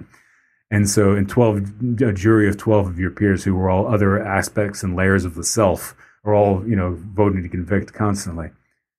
[0.70, 4.20] And so, in 12, a jury of 12 of your peers who were all other
[4.20, 8.50] aspects and layers of the self are all you know voting to convict constantly,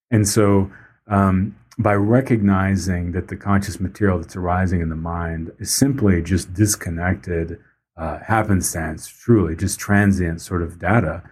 [0.09, 0.71] and so
[1.07, 6.53] um, by recognizing that the conscious material that's arising in the mind is simply just
[6.53, 7.59] disconnected
[7.97, 11.23] uh, happenstance, truly just transient sort of data,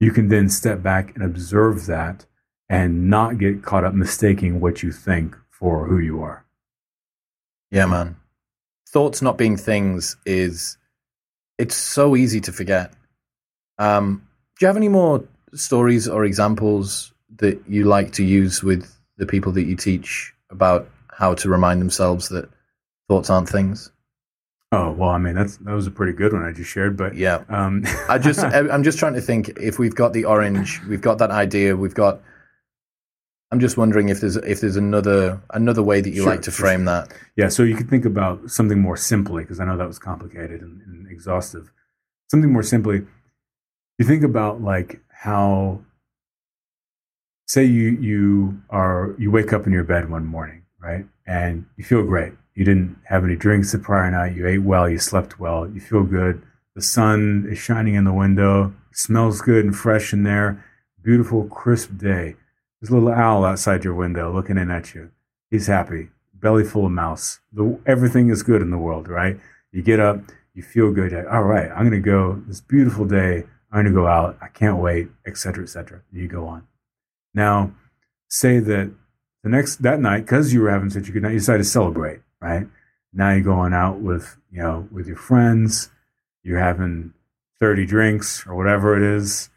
[0.00, 2.26] you can then step back and observe that
[2.68, 6.44] and not get caught up mistaking what you think for who you are.
[7.70, 8.16] Yeah, man.
[8.88, 10.76] Thoughts not being things is
[11.58, 12.92] it's so easy to forget.
[13.78, 14.26] Um,
[14.58, 19.26] do you have any more stories or examples that you like to use with the
[19.26, 22.48] people that you teach about how to remind themselves that
[23.08, 23.90] thoughts aren't things?
[24.72, 27.14] Oh well, I mean that's that was a pretty good one I just shared, but
[27.14, 27.84] yeah, um.
[28.08, 31.30] I just I'm just trying to think if we've got the orange, we've got that
[31.30, 32.20] idea, we've got.
[33.52, 36.50] I'm just wondering if there's if there's another another way that you sure, like to
[36.50, 36.86] frame sure.
[36.86, 37.14] that.
[37.36, 40.62] Yeah, so you could think about something more simply because I know that was complicated
[40.62, 41.70] and, and exhaustive.
[42.28, 43.06] Something more simply,
[43.98, 45.80] you think about like how
[47.46, 51.04] say you you are you wake up in your bed one morning right?
[51.26, 52.32] And you feel great.
[52.54, 54.36] You didn't have any drinks the prior night.
[54.36, 54.88] You ate well.
[54.88, 55.68] You slept well.
[55.68, 56.42] You feel good.
[56.74, 58.72] The sun is shining in the window.
[58.92, 60.64] Smells good and fresh in there.
[61.02, 62.36] Beautiful crisp day
[62.86, 65.10] there's a little owl outside your window looking in at you
[65.50, 69.38] he's happy belly full of mouse the, everything is good in the world right
[69.72, 70.18] you get up
[70.54, 73.44] you feel good all right i'm going to go this beautiful day
[73.76, 74.38] I'm going to go out.
[74.40, 76.00] I can't wait, etc., etc.
[76.12, 76.66] You go on.
[77.34, 77.72] Now,
[78.28, 78.90] say that
[79.42, 81.64] the next that night, because you were having such a good night, you decide to
[81.64, 82.20] celebrate.
[82.40, 82.66] Right
[83.12, 85.90] now, you're going out with you know with your friends.
[86.42, 87.12] You're having
[87.60, 89.50] 30 drinks or whatever it is.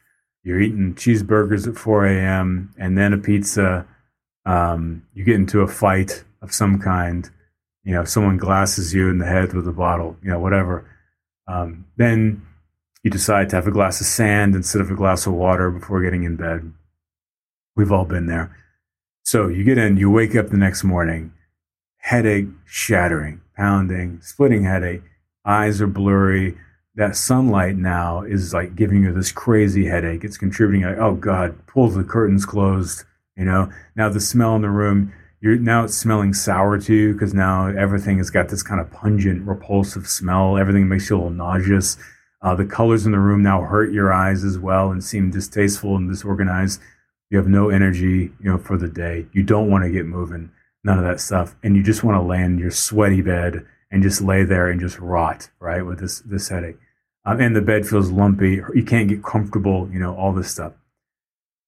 [0.50, 2.74] You're eating cheeseburgers at 4 a.m.
[2.76, 3.86] and then a pizza.
[4.48, 7.30] Um, you get into a fight of some kind.
[7.84, 10.18] You know, someone glasses you in the head with a bottle.
[10.24, 10.90] You know, whatever.
[11.48, 12.42] Um, then
[13.04, 16.02] you decide to have a glass of sand instead of a glass of water before
[16.02, 16.74] getting in bed.
[17.76, 18.58] We've all been there.
[19.22, 21.32] So you get in, you wake up the next morning,
[21.98, 25.04] headache shattering, pounding, splitting headache,
[25.46, 26.58] eyes are blurry.
[26.96, 30.24] That sunlight now is like giving you this crazy headache.
[30.24, 33.04] It's contributing, like, oh God, pull the curtains closed.
[33.38, 37.14] You know, now the smell in the room, you're now it's smelling sour to you
[37.14, 40.58] because now everything has got this kind of pungent, repulsive smell.
[40.58, 41.98] Everything makes you a little nauseous
[42.42, 45.96] uh, the colors in the room now hurt your eyes as well and seem distasteful
[45.98, 46.80] and disorganized.
[47.30, 49.28] You have no energy, you know, for the day.
[49.34, 50.52] You don't want to get moving,
[50.84, 54.04] none of that stuff, and you just want to lay in your sweaty bed and
[54.04, 56.78] just lay there and just rot, right, with this this headache.
[57.26, 60.74] um, and the bed feels lumpy, you can't get comfortable, you know, all this stuff.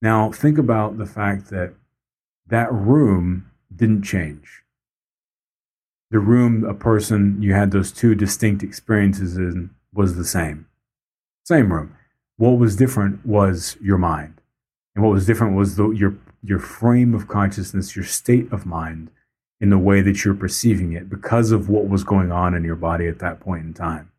[0.01, 1.73] Now, think about the fact that
[2.47, 4.63] that room didn't change.
[6.09, 10.67] The room, a person you had those two distinct experiences in was the same.
[11.45, 11.95] Same room.
[12.37, 14.41] What was different was your mind.
[14.95, 19.09] And what was different was the, your, your frame of consciousness, your state of mind
[19.61, 22.75] in the way that you're perceiving it because of what was going on in your
[22.75, 24.11] body at that point in time.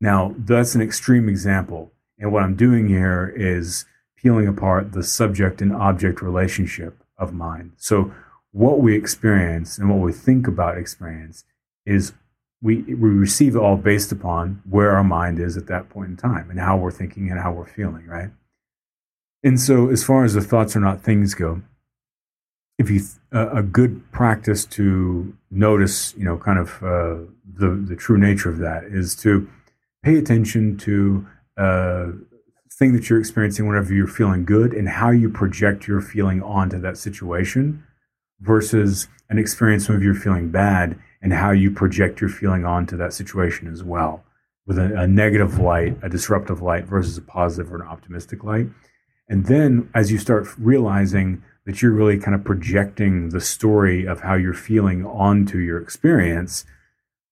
[0.00, 1.92] Now, that's an extreme example.
[2.18, 3.86] And what I'm doing here is
[4.16, 7.72] peeling apart the subject and object relationship of mind.
[7.76, 8.12] So,
[8.50, 11.44] what we experience and what we think about experience
[11.84, 12.14] is
[12.62, 16.16] we, we receive it all based upon where our mind is at that point in
[16.16, 18.30] time and how we're thinking and how we're feeling, right?
[19.44, 21.62] And so, as far as the thoughts are not things go,
[22.78, 23.00] if you
[23.32, 27.16] a good practice to notice, you know, kind of uh,
[27.54, 29.48] the the true nature of that is to
[30.02, 32.06] pay attention to uh,
[32.78, 36.78] thing that you're experiencing whenever you're feeling good and how you project your feeling onto
[36.78, 37.82] that situation
[38.40, 43.14] versus an experience whenever you're feeling bad and how you project your feeling onto that
[43.14, 44.22] situation as well
[44.66, 48.66] with a, a negative light, a disruptive light versus a positive or an optimistic light.
[49.28, 54.20] And then as you start realizing that you're really kind of projecting the story of
[54.20, 56.64] how you're feeling onto your experience,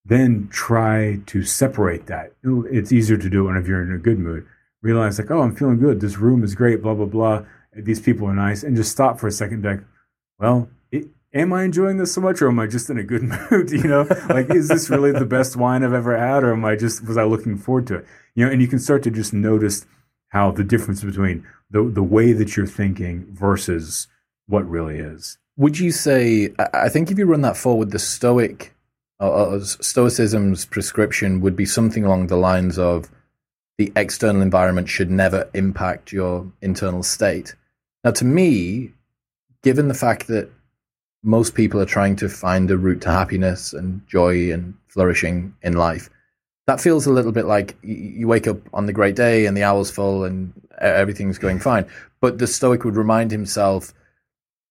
[0.04, 2.32] then try to separate that.
[2.42, 4.44] It's easier to do it whenever you're in a good mood.
[4.82, 6.00] Realize like, oh, I'm feeling good.
[6.00, 6.82] This room is great.
[6.82, 7.44] Blah blah blah.
[7.74, 9.64] These people are nice, and just stop for a second.
[9.64, 9.80] Like,
[10.38, 13.22] well, it, am I enjoying this so much, or am I just in a good
[13.50, 13.70] mood?
[13.70, 16.76] You know, like, is this really the best wine I've ever had, or am I
[16.76, 18.06] just was I looking forward to it?
[18.34, 19.86] You know, and you can start to just notice
[20.28, 24.08] how the difference between the the way that you're thinking versus
[24.46, 25.38] what really is.
[25.56, 26.52] Would you say?
[26.72, 28.74] I think if you run that forward, the Stoic
[29.20, 33.10] uh, Stoicism's prescription would be something along the lines of
[33.78, 37.54] the external environment should never impact your internal state.
[38.04, 38.92] Now, to me,
[39.62, 40.50] given the fact that
[41.22, 45.72] most people are trying to find a route to happiness and joy and flourishing in
[45.74, 46.10] life,
[46.66, 49.62] that feels a little bit like you wake up on the great day and the
[49.62, 51.86] hour's full and everything's going fine.
[52.20, 53.92] But the Stoic would remind himself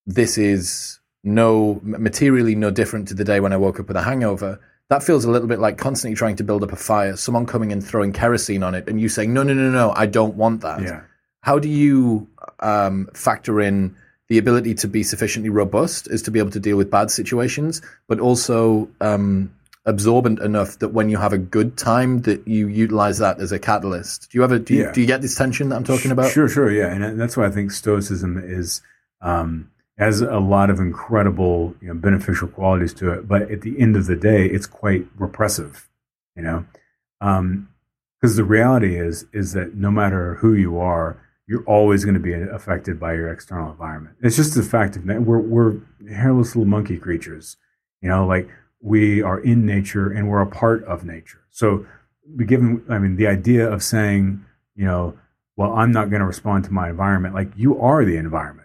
[0.05, 4.01] this is no materially no different to the day when I woke up with a
[4.01, 4.59] hangover.
[4.89, 7.71] That feels a little bit like constantly trying to build up a fire, someone coming
[7.71, 10.61] and throwing kerosene on it, and you saying, "No, no, no, no, I don't want
[10.61, 11.01] that." Yeah.
[11.41, 12.27] How do you
[12.59, 13.95] um, factor in
[14.29, 17.81] the ability to be sufficiently robust, is to be able to deal with bad situations,
[18.07, 19.53] but also um,
[19.85, 23.59] absorbent enough that when you have a good time, that you utilize that as a
[23.59, 24.31] catalyst?
[24.31, 24.91] Do you ever do you, yeah.
[24.91, 26.31] do you get this tension that I'm talking about?
[26.31, 28.81] Sure, sure, yeah, and that's why I think Stoicism is.
[29.21, 33.27] Um, has a lot of incredible you know, beneficial qualities to it.
[33.27, 35.89] But at the end of the day, it's quite repressive,
[36.35, 36.65] you know,
[37.19, 37.67] because um,
[38.35, 42.33] the reality is is that no matter who you are, you're always going to be
[42.33, 44.15] affected by your external environment.
[44.21, 45.79] It's just the fact of we're we're
[46.09, 47.57] hairless little monkey creatures,
[48.01, 48.49] you know, like
[48.81, 51.41] we are in nature and we're a part of nature.
[51.51, 51.85] So,
[52.45, 54.43] given, I mean, the idea of saying,
[54.75, 55.17] you know,
[55.55, 58.62] well, I'm not going to respond to my environment, like you are the environment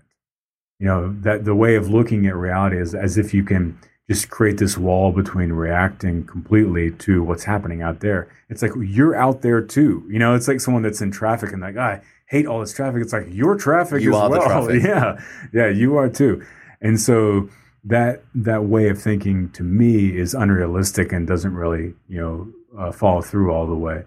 [0.79, 4.31] you know that the way of looking at reality is as if you can just
[4.31, 8.29] create this wall between reacting completely to what's happening out there.
[8.49, 10.07] It's like you're out there too.
[10.11, 13.03] You know, it's like someone that's in traffic and like, I hate all this traffic.
[13.03, 14.75] It's like your traffic you as well.
[14.75, 15.21] Yeah,
[15.53, 16.45] yeah, you are too.
[16.81, 17.51] And so
[17.85, 22.49] that that way of thinking to me is unrealistic and doesn't really you know
[22.79, 24.05] uh, follow through all the way.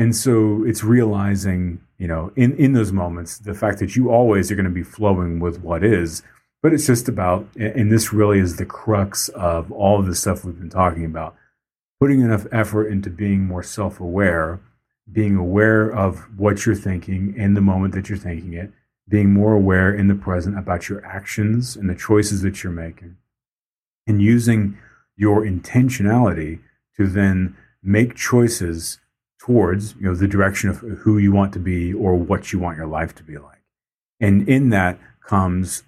[0.00, 4.50] And so it's realizing you know, in, in those moments, the fact that you always
[4.50, 6.22] are going to be flowing with what is,
[6.62, 10.42] but it's just about, and this really is the crux of all of the stuff
[10.42, 11.36] we've been talking about,
[12.00, 14.60] putting enough effort into being more self aware,
[15.12, 18.72] being aware of what you're thinking in the moment that you're thinking it,
[19.06, 23.14] being more aware in the present about your actions and the choices that you're making,
[24.06, 24.78] and using
[25.16, 26.60] your intentionality
[26.96, 29.00] to then make choices
[29.40, 32.76] towards you know the direction of who you want to be or what you want
[32.76, 33.62] your life to be like.
[34.20, 35.82] And in that comes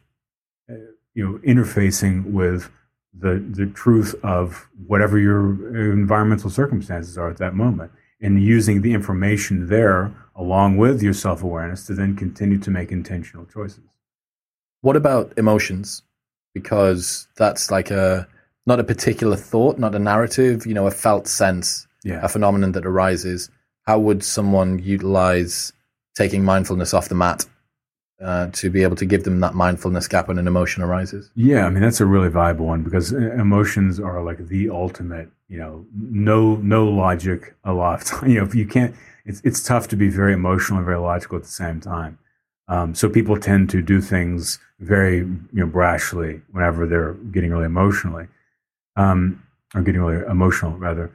[0.70, 0.74] uh,
[1.14, 2.70] you know interfacing with
[3.16, 8.94] the the truth of whatever your environmental circumstances are at that moment and using the
[8.94, 13.84] information there along with your self-awareness to then continue to make intentional choices.
[14.80, 16.02] What about emotions?
[16.54, 18.26] Because that's like a
[18.64, 22.20] not a particular thought not a narrative you know a felt sense yeah.
[22.22, 23.50] a phenomenon that arises,
[23.82, 25.72] how would someone utilize
[26.14, 27.46] taking mindfulness off the mat
[28.22, 31.30] uh, to be able to give them that mindfulness gap when an emotion arises?
[31.34, 35.28] Yeah, I mean that's a really viable one because uh, emotions are like the ultimate.
[35.48, 38.30] You know, no no logic a lot of time.
[38.30, 38.94] You know, if you can't
[39.24, 42.18] it's it's tough to be very emotional and very logical at the same time.
[42.68, 47.66] Um, so people tend to do things very you know brashly whenever they're getting really
[47.66, 48.28] emotionally,
[48.96, 49.42] um,
[49.74, 51.12] or getting really emotional rather.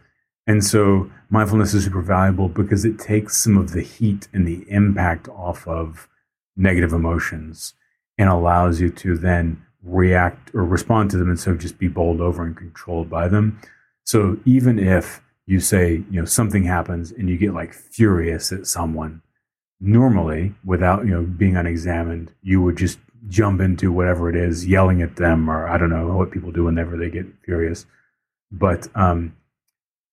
[0.47, 4.65] And so mindfulness is super valuable because it takes some of the heat and the
[4.69, 6.07] impact off of
[6.55, 7.73] negative emotions
[8.17, 12.21] and allows you to then react or respond to them instead of just be bowled
[12.21, 13.59] over and controlled by them.
[14.05, 18.67] So even if you say, you know, something happens and you get like furious at
[18.67, 19.21] someone,
[19.79, 25.01] normally without, you know, being unexamined, you would just jump into whatever it is, yelling
[25.01, 27.85] at them, or I don't know what people do whenever they get furious.
[28.51, 29.35] But um,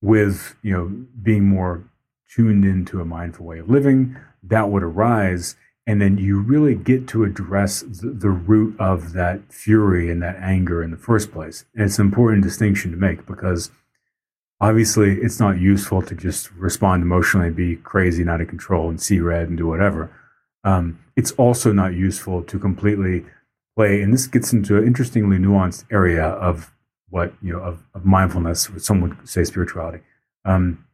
[0.04, 1.82] with, you know, being more
[2.28, 7.06] tuned into a mindful way of living, that would arise and then you really get
[7.08, 11.66] to address the, the, root of that fury and that anger in the first place.
[11.74, 13.70] And it's an important distinction to make because
[14.60, 18.88] obviously it's not useful to just respond emotionally and be crazy and out of control
[18.88, 20.10] and see red and do whatever.
[20.64, 23.26] Um, it's also not useful to completely
[23.76, 26.72] play, and this gets into an interestingly nuanced area of
[27.10, 30.02] what you know of, of mindfulness, some would say spirituality.
[30.44, 30.84] Um,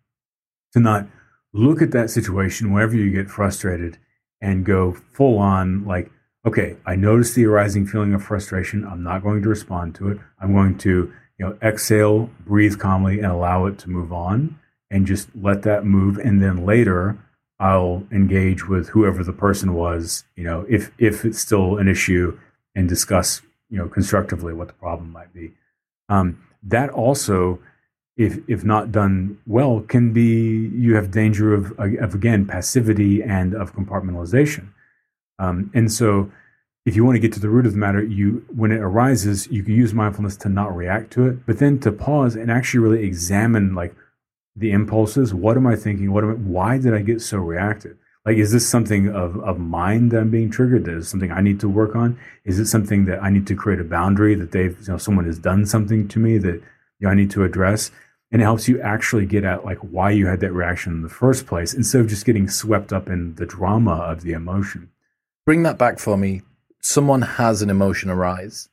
[0.73, 1.07] to not
[1.53, 3.99] look at that situation whenever you get frustrated
[4.41, 6.11] and go full on like,
[6.47, 8.85] okay, I notice the arising feeling of frustration.
[8.85, 10.19] I'm not going to respond to it.
[10.41, 14.59] I'm going to, you know, exhale, breathe calmly, and allow it to move on
[14.91, 16.19] and just let that move.
[16.19, 17.19] And then later
[17.59, 22.39] I'll engage with whoever the person was, you know, if if it's still an issue
[22.75, 25.53] and discuss, you know, constructively what the problem might be.
[26.11, 27.59] Um, that also
[28.21, 33.55] if if not done well, can be you have danger of of again passivity and
[33.55, 34.69] of compartmentalization.
[35.39, 36.31] Um, and so,
[36.85, 39.47] if you want to get to the root of the matter, you when it arises,
[39.51, 42.81] you can use mindfulness to not react to it, but then to pause and actually
[42.81, 43.95] really examine like
[44.55, 45.33] the impulses.
[45.33, 46.13] What am I thinking?
[46.13, 47.97] What am I, why did I get so reactive?
[48.27, 50.85] Like, is this something of, of mind that I'm being triggered?
[50.85, 52.19] That is something I need to work on?
[52.45, 55.25] Is it something that I need to create a boundary that they've, you know, someone
[55.25, 56.63] has done something to me that you
[57.01, 57.91] know, I need to address?
[58.33, 61.09] and it helps you actually get at like why you had that reaction in the
[61.09, 64.91] first place instead of just getting swept up in the drama of the emotion
[65.45, 66.43] bring that back for me
[66.81, 68.69] someone has an emotion arise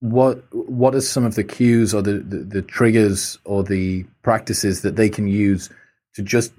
[0.00, 4.82] what what are some of the cues or the, the, the triggers or the practices
[4.82, 5.70] that they can use
[6.14, 6.52] to just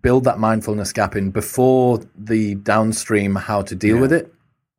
[0.00, 4.02] build that mindfulness gap in before the downstream how to deal yeah.
[4.02, 4.32] with it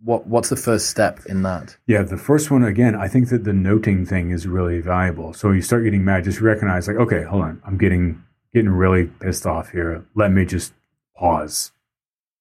[0.04, 1.78] what what's the first step in that?
[1.88, 5.34] Yeah, the first one again, I think that the noting thing is really valuable.
[5.34, 8.22] So you start getting mad, just recognize like, okay, hold on, I'm getting
[8.54, 10.06] getting really pissed off here.
[10.14, 10.74] Let me just
[11.16, 11.72] pause.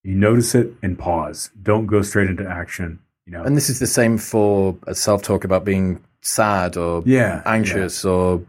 [0.03, 1.51] You notice it and pause.
[1.63, 2.99] Don't go straight into action.
[3.27, 3.45] You know.
[3.45, 8.05] And this is the same for a self talk about being sad or yeah, anxious
[8.05, 8.11] yeah.
[8.11, 8.43] or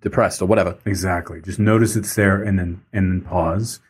[0.00, 0.78] depressed or whatever.
[0.84, 1.40] Exactly.
[1.40, 3.80] Just notice it's there and then and then pause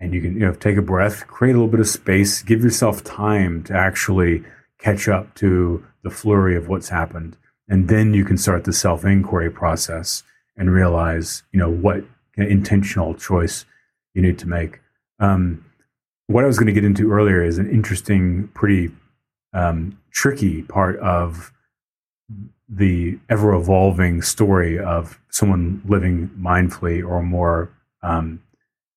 [0.00, 2.62] and you can you know take a breath create a little bit of space give
[2.62, 4.42] yourself time to actually
[4.78, 7.36] catch up to the flurry of what's happened
[7.68, 10.22] and then you can start the self inquiry process
[10.56, 12.04] and realize you know what
[12.36, 13.64] intentional choice
[14.14, 14.80] you need to make
[15.18, 15.64] um,
[16.26, 18.90] what i was going to get into earlier is an interesting pretty
[19.52, 21.52] um, tricky part of
[22.68, 27.70] the ever evolving story of someone living mindfully or more
[28.02, 28.42] um,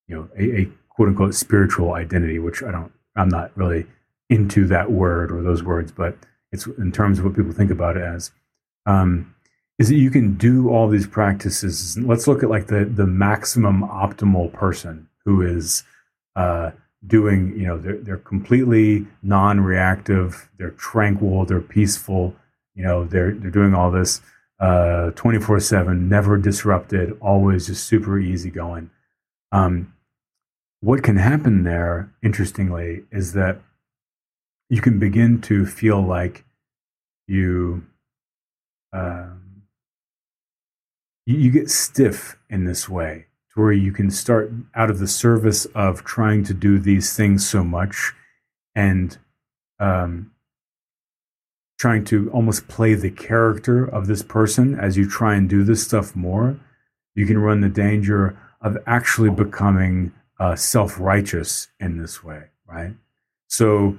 [0.08, 3.86] you know a, a quote unquote spiritual identity, which I don't, I'm not really
[4.30, 6.16] into that word or those words, but
[6.52, 8.32] it's in terms of what people think about it as.
[8.86, 9.34] Um,
[9.80, 11.98] is that you can do all these practices.
[11.98, 15.84] Let's look at like the the maximum optimal person who is
[16.36, 16.72] uh,
[17.08, 17.58] doing.
[17.58, 20.50] You know, they're they're completely non-reactive.
[20.58, 21.46] They're tranquil.
[21.46, 22.36] They're peaceful.
[22.76, 24.22] You know, they're they're doing all this
[24.60, 28.90] uh, twenty four seven, never disrupted, always just super easy going.
[29.52, 29.94] Um,
[30.80, 33.62] what can happen there, interestingly, is that
[34.70, 36.46] you can begin to feel like
[37.28, 37.86] you
[38.94, 39.64] um,
[41.26, 45.08] you, you get stiff in this way, to where you can start out of the
[45.08, 48.14] service of trying to do these things so much,
[48.76, 49.18] and
[49.80, 50.32] um,
[51.82, 55.84] trying to almost play the character of this person as you try and do this
[55.84, 56.56] stuff more.
[57.16, 62.94] You can run the danger of actually becoming uh, self righteous in this way, right?
[63.48, 63.98] So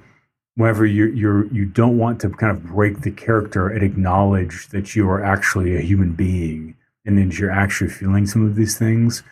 [0.54, 4.94] whenever you you're you don't want to kind of break the character and acknowledge that
[4.94, 9.24] you are actually a human being and that you're actually feeling some of these things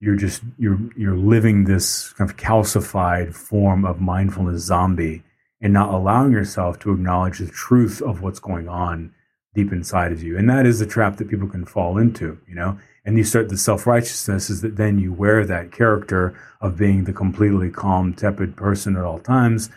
[0.00, 5.22] you're just you're you're living this kind of calcified form of mindfulness zombie
[5.60, 9.12] and not allowing yourself to acknowledge the truth of what's going on
[9.54, 12.54] deep inside of you and that is the trap that people can fall into you
[12.54, 16.78] know And you start the self righteousness is that then you wear that character of
[16.78, 19.70] being the completely calm, tepid person at all times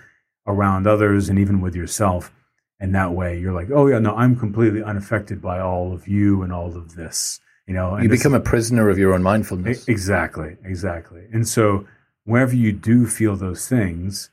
[0.45, 2.31] around others and even with yourself.
[2.79, 6.41] And that way you're like, oh, yeah, no, I'm completely unaffected by all of you
[6.43, 7.39] and all of this.
[7.67, 9.89] You know, you become a prisoner of your own mindfulness.
[9.89, 11.27] Exactly, exactly.
[11.33, 11.85] And so
[12.23, 14.29] whenever you do feel those things,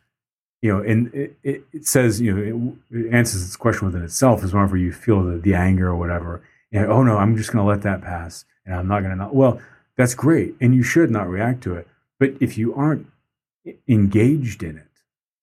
[0.64, 4.42] you know, and it, it, says, you know, it, it, answers this question within itself
[4.42, 7.52] is whenever you feel the, the anger or whatever, you know, oh no, I'm just
[7.52, 9.34] going to let that pass and I'm not going to not.
[9.34, 9.60] Well,
[9.98, 10.54] that's great.
[10.62, 11.86] And you should not react to it.
[12.18, 13.06] But if you aren't
[13.86, 14.88] engaged in it,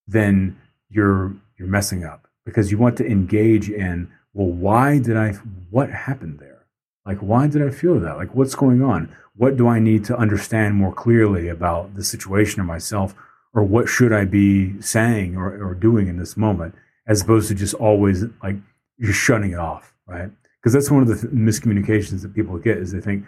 [0.08, 0.60] then
[0.90, 5.34] you're, you're messing up because you want to engage in, well, why did I,
[5.70, 6.66] what happened there?
[7.06, 8.18] Like, why did I feel that?
[8.18, 9.16] Like, what's going on?
[9.36, 13.14] What do I need to understand more clearly about the situation or myself?
[13.54, 16.76] Or what should I be saying or, or doing in this moment?
[17.08, 18.56] As opposed to just always like
[19.00, 20.30] just shutting it off, right?
[20.60, 23.26] Because that's one of the th- miscommunications that people get is they think,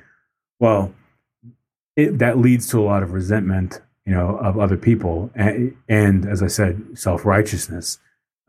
[0.59, 0.93] well,
[1.95, 6.26] it, that leads to a lot of resentment, you know, of other people, and, and
[6.26, 7.99] as I said, self righteousness.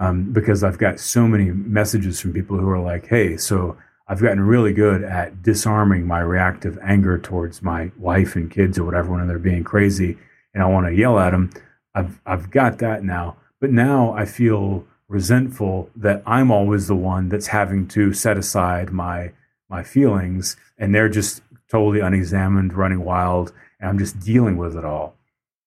[0.00, 4.20] Um, because I've got so many messages from people who are like, "Hey, so I've
[4.20, 9.12] gotten really good at disarming my reactive anger towards my wife and kids or whatever
[9.12, 10.18] when they're being crazy
[10.54, 11.50] and I want to yell at them.
[11.94, 13.36] I've, I've got that now.
[13.60, 18.90] But now I feel resentful that I'm always the one that's having to set aside
[18.90, 19.32] my
[19.68, 24.84] my feelings and they're just totally unexamined, running wild, and I'm just dealing with it
[24.84, 25.16] all.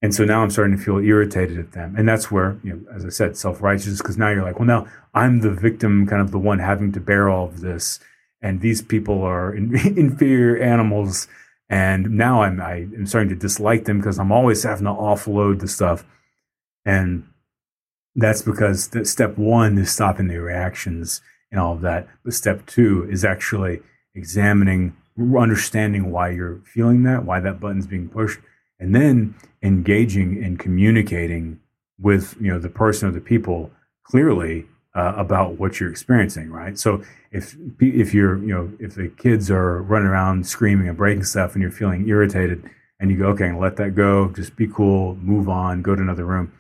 [0.02, 1.96] And so now I'm starting to feel irritated at them.
[1.98, 4.88] And that's where, you know, as I said, self-righteous, because now you're like, well, now
[5.14, 8.00] I'm the victim, kind of the one having to bear all of this
[8.42, 11.28] and these people are in, inferior animals.
[11.70, 15.60] And now I'm I am starting to dislike them because I'm always having to offload
[15.60, 16.06] the stuff,
[16.86, 17.28] and
[18.16, 22.08] that's because the, step one is stopping the reactions and all of that.
[22.24, 23.82] But step two is actually
[24.16, 24.96] examining,
[25.38, 28.40] understanding why you're feeling that, why that button's being pushed,
[28.80, 31.60] and then engaging and communicating
[32.00, 33.72] with you know the person or the people
[34.04, 34.66] clearly
[34.98, 36.78] uh, about what you're experiencing, right?
[36.78, 41.24] So if if you're you know if the kids are running around screaming and breaking
[41.24, 42.68] stuff and you're feeling irritated
[43.00, 44.30] and you go okay let that go.
[44.30, 45.16] Just be cool.
[45.16, 45.84] Move on.
[45.84, 46.52] Go to another room.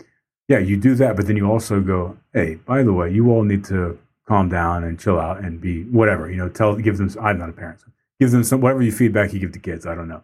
[0.47, 3.43] Yeah you do that but then you also go hey by the way you all
[3.43, 7.09] need to calm down and chill out and be whatever you know tell give them
[7.21, 7.87] i'm not a parent so
[8.19, 10.21] give them some whatever you feedback you give to kids i don't know.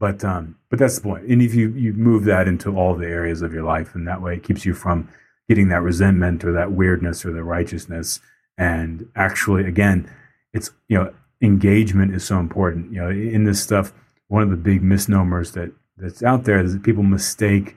[0.00, 1.26] But um but that's the point.
[1.26, 4.20] And if you you move that into all the areas of your life and that
[4.20, 5.08] way it keeps you from
[5.48, 8.20] getting that resentment or that weirdness or the righteousness.
[8.58, 10.10] And actually again
[10.52, 12.92] it's you know engagement is so important.
[12.92, 13.92] You know in this stuff
[14.28, 17.76] one of the big misnomers that that's out there is that people mistake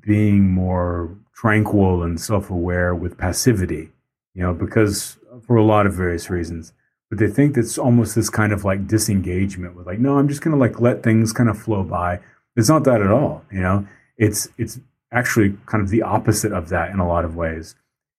[0.00, 3.90] being more tranquil and self-aware with passivity
[4.34, 6.72] you know because for a lot of various reasons.
[7.08, 10.42] But they think that's almost this kind of like disengagement with like no i'm just
[10.42, 12.20] to like let things kind of flow by.
[12.56, 13.86] It's not that at all you know?
[14.16, 14.78] It's it's
[15.12, 17.74] actually kind of the opposite of that in a lot of ways.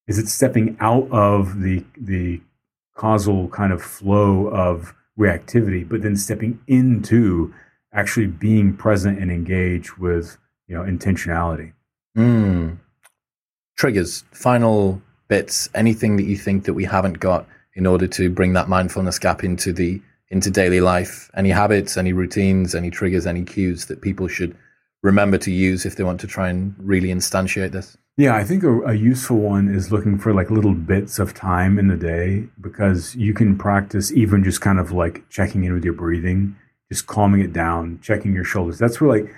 [0.08, 2.42] Is it stepping out of the the
[2.96, 7.54] causal kind of flow of reactivity, but then stepping into
[7.94, 10.38] actually being present and engaged with
[10.68, 11.74] you know intentionality.
[12.18, 12.78] Mm.
[13.78, 18.54] Triggers, final bits, anything that you think that we haven't got in order to bring
[18.54, 21.30] that mindfulness gap into the into daily life.
[21.36, 24.56] Any habits, any routines, any triggers, any cues that people should
[25.04, 27.98] remember to use if they want to try and really instantiate this?
[28.18, 31.80] Yeah, I think a, a, useful one is looking for like little bits of time
[31.80, 35.86] in the day because you can practice even just kind of like checking in with
[35.86, 36.56] your breathing,
[36.92, 38.78] just calming it down, checking your shoulders.
[38.78, 39.34] That's where like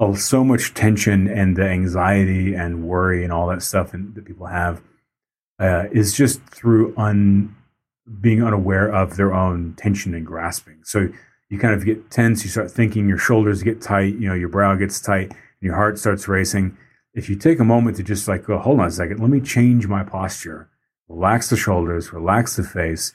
[0.00, 4.24] oh, so much tension and the anxiety and worry and all that stuff and, that
[4.24, 4.82] people have
[5.60, 7.54] uh, is just through un
[8.20, 10.80] being unaware of their own tension and grasping.
[10.82, 11.10] So
[11.50, 14.48] you kind of get tense, you start thinking, your shoulders get tight, you know, your
[14.48, 16.78] brow gets tight, and your heart starts racing.
[17.12, 19.88] If you take a moment to just like hold on a second, let me change
[19.88, 20.70] my posture,
[21.08, 23.12] relax the shoulders, relax the face,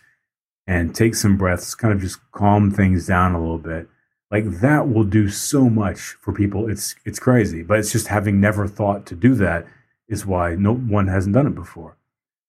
[0.67, 3.87] and take some breaths, kind of just calm things down a little bit.
[4.29, 6.69] Like that will do so much for people.
[6.69, 9.65] It's it's crazy, but it's just having never thought to do that
[10.09, 11.95] is why no one hasn't done it before.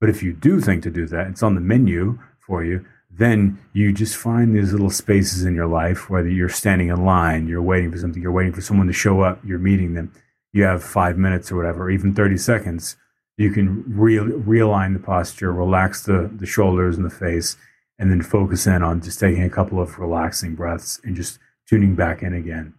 [0.00, 2.84] But if you do think to do that, it's on the menu for you
[3.18, 7.48] then you just find these little spaces in your life, whether you're standing in line,
[7.48, 10.12] you're waiting for something, you're waiting for someone to show up, you're meeting them,
[10.52, 12.96] you have five minutes or whatever, even 30 seconds.
[13.38, 17.56] You can re- realign the posture, relax the, the shoulders and the face,
[17.98, 21.38] and then focus in on just taking a couple of relaxing breaths and just
[21.68, 22.74] tuning back in again.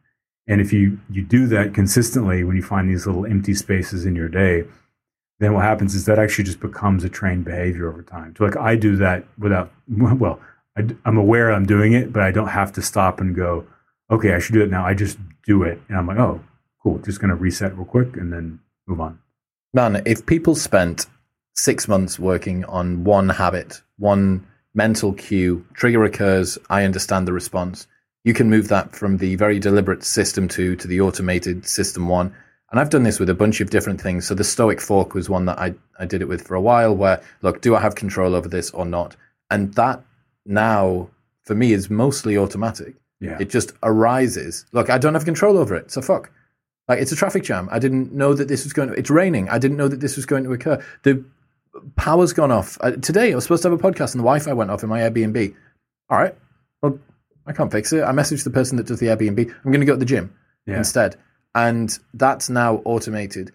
[0.48, 4.16] And if you, you do that consistently when you find these little empty spaces in
[4.16, 4.66] your day,
[5.40, 8.34] then what happens is that actually just becomes a trained behavior over time.
[8.38, 10.40] So, like, I do that without, well,
[10.78, 13.66] I, am aware I'm doing it, but I don't have to stop and go,
[14.10, 14.86] okay, I should do it now.
[14.86, 16.42] I just do it, and I'm like, oh,
[16.82, 17.00] cool.
[17.00, 19.20] Just gonna reset real quick and then move on.
[19.74, 21.06] Man, if people spent
[21.56, 27.88] six months working on one habit, one mental cue, trigger occurs, I understand the response.
[28.24, 32.34] You can move that from the very deliberate system two to the automated system one.
[32.70, 34.28] And I've done this with a bunch of different things.
[34.28, 36.94] So the Stoic Fork was one that I, I did it with for a while
[36.96, 39.16] where, look, do I have control over this or not?
[39.50, 40.02] And that
[40.46, 41.10] now,
[41.44, 42.96] for me, is mostly automatic.
[43.22, 43.38] Yeah.
[43.40, 44.66] It just arises.
[44.74, 45.92] Look, I don't have control over it.
[45.92, 46.30] So fuck.
[46.90, 47.68] Like it's a traffic jam.
[47.72, 48.96] I didn't know that this was going to.
[48.96, 49.50] It's raining.
[49.50, 50.84] I didn't know that this was going to occur.
[51.04, 51.24] The
[51.96, 53.32] power's gone off uh, today.
[53.32, 55.54] I was supposed to have a podcast, and the Wi-Fi went off in my Airbnb.
[56.10, 56.36] All right.
[56.82, 57.00] Well,
[57.46, 58.04] I can't fix it.
[58.04, 59.54] I messaged the person that does the Airbnb.
[59.66, 60.34] I'm going to go to the gym
[60.66, 60.78] Yeah.
[60.78, 61.18] instead,
[61.56, 63.52] and that's now automated.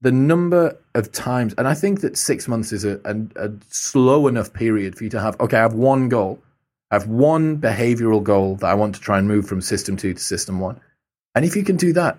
[0.00, 4.26] The number of times, and I think that six months is a, a, a slow
[4.26, 5.40] enough period for you to have.
[5.40, 6.40] Okay, I have one goal.
[6.90, 10.14] I have one behavioral goal that I want to try and move from system two
[10.14, 10.80] to system one.
[11.34, 12.18] And if you can do that,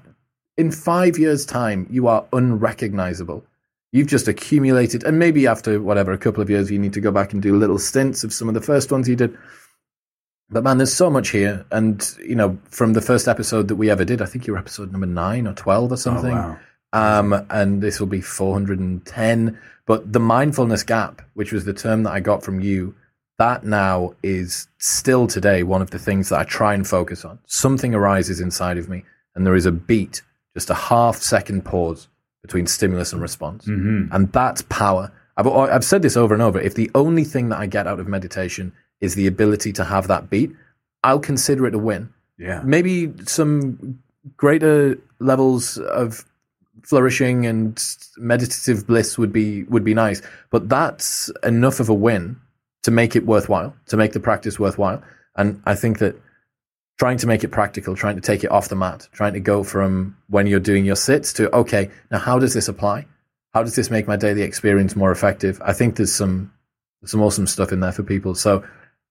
[0.57, 3.43] in five years' time, you are unrecognizable.
[3.91, 7.11] You've just accumulated, and maybe after whatever, a couple of years, you need to go
[7.11, 9.38] back and do little stints of some of the first ones you did.
[10.54, 11.66] But man, there's so much here.
[11.72, 14.91] And, you know, from the first episode that we ever did, I think you're episode
[14.91, 16.32] number nine or 12 or something.
[16.32, 16.60] Oh, something.
[16.93, 17.20] wow.
[17.20, 19.60] Um, and this will be 410.
[19.86, 22.95] But the mindfulness gap, which was the term that I got from you,
[23.39, 27.39] that now is still today one of the things that I try and focus on.
[27.47, 29.04] Something arises inside of me,
[29.36, 30.22] and there is a beat,
[30.54, 32.08] just a half second pause
[32.43, 33.66] between stimulus and response.
[33.66, 34.14] Mm-hmm.
[34.14, 35.12] And that's power.
[35.36, 36.60] I've, I've said this over and over.
[36.60, 38.72] If the only thing that I get out of meditation
[39.02, 40.52] is the ability to have that beat,
[41.04, 42.14] I'll consider it a win.
[42.39, 42.62] Yeah.
[42.66, 44.00] maybe some
[44.38, 46.26] greater levels of
[46.82, 47.82] flourishing and
[48.18, 52.36] meditative bliss would be would be nice but that's enough of a win
[52.82, 55.02] to make it worthwhile to make the practice worthwhile.
[55.36, 56.20] And i think that
[56.98, 59.64] trying to make it practical trying to take it off the mat trying to go
[59.64, 63.06] from when you're doing your sits to okay now how does this apply?
[63.54, 65.62] How does this make my daily experience more effective?
[65.64, 66.52] I think there's some
[67.06, 68.34] some awesome stuff in there for people.
[68.34, 68.64] So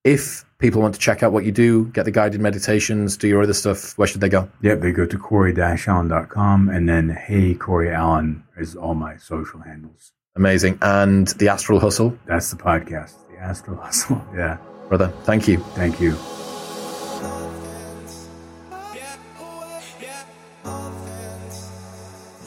[0.04, 3.42] if people want to check out what you do, get the guided meditations, do your
[3.42, 4.48] other stuff, where should they go?
[4.62, 10.12] Yep, they go to corey-allen.com and then hey Corey Allen is all my social handles.
[10.36, 10.78] Amazing.
[10.82, 13.14] And the Astral Hustle, That's the podcast.
[13.30, 14.24] The Astral Hustle.
[14.34, 14.56] Yeah.
[14.88, 15.08] brother.
[15.24, 15.58] Thank you.
[15.74, 16.16] Thank you.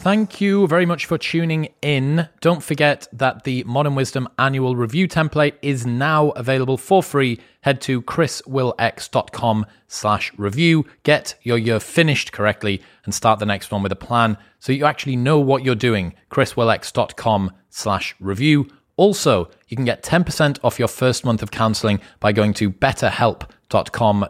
[0.06, 2.30] Thank you very much for tuning in.
[2.40, 7.40] Don't forget that the Modern Wisdom annual review template is now available for free.
[7.62, 10.86] Head to chriswillx.com slash review.
[11.02, 14.86] Get your year finished correctly and start the next one with a plan so you
[14.86, 16.14] actually know what you're doing.
[16.30, 18.68] chriswillx.com slash review.
[18.98, 23.55] Also, you can get 10% off your first month of counseling by going to betterhelp.com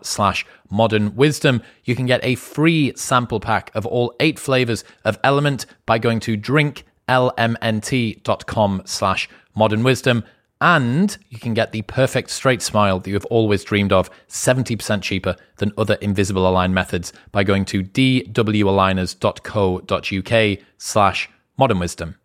[0.04, 1.64] slash modern wisdom.
[1.84, 6.20] You can get a free sample pack of all eight flavors of LMNT by going
[6.22, 10.24] to drinklmnt.com slash modern wisdom.
[10.62, 15.02] And you can get the perfect straight smile that you have always dreamed of 70%
[15.02, 22.16] cheaper than other invisible align methods by going to dwaligners.co.uk slash modern wisdom.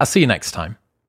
[0.00, 0.78] I'll see you next time.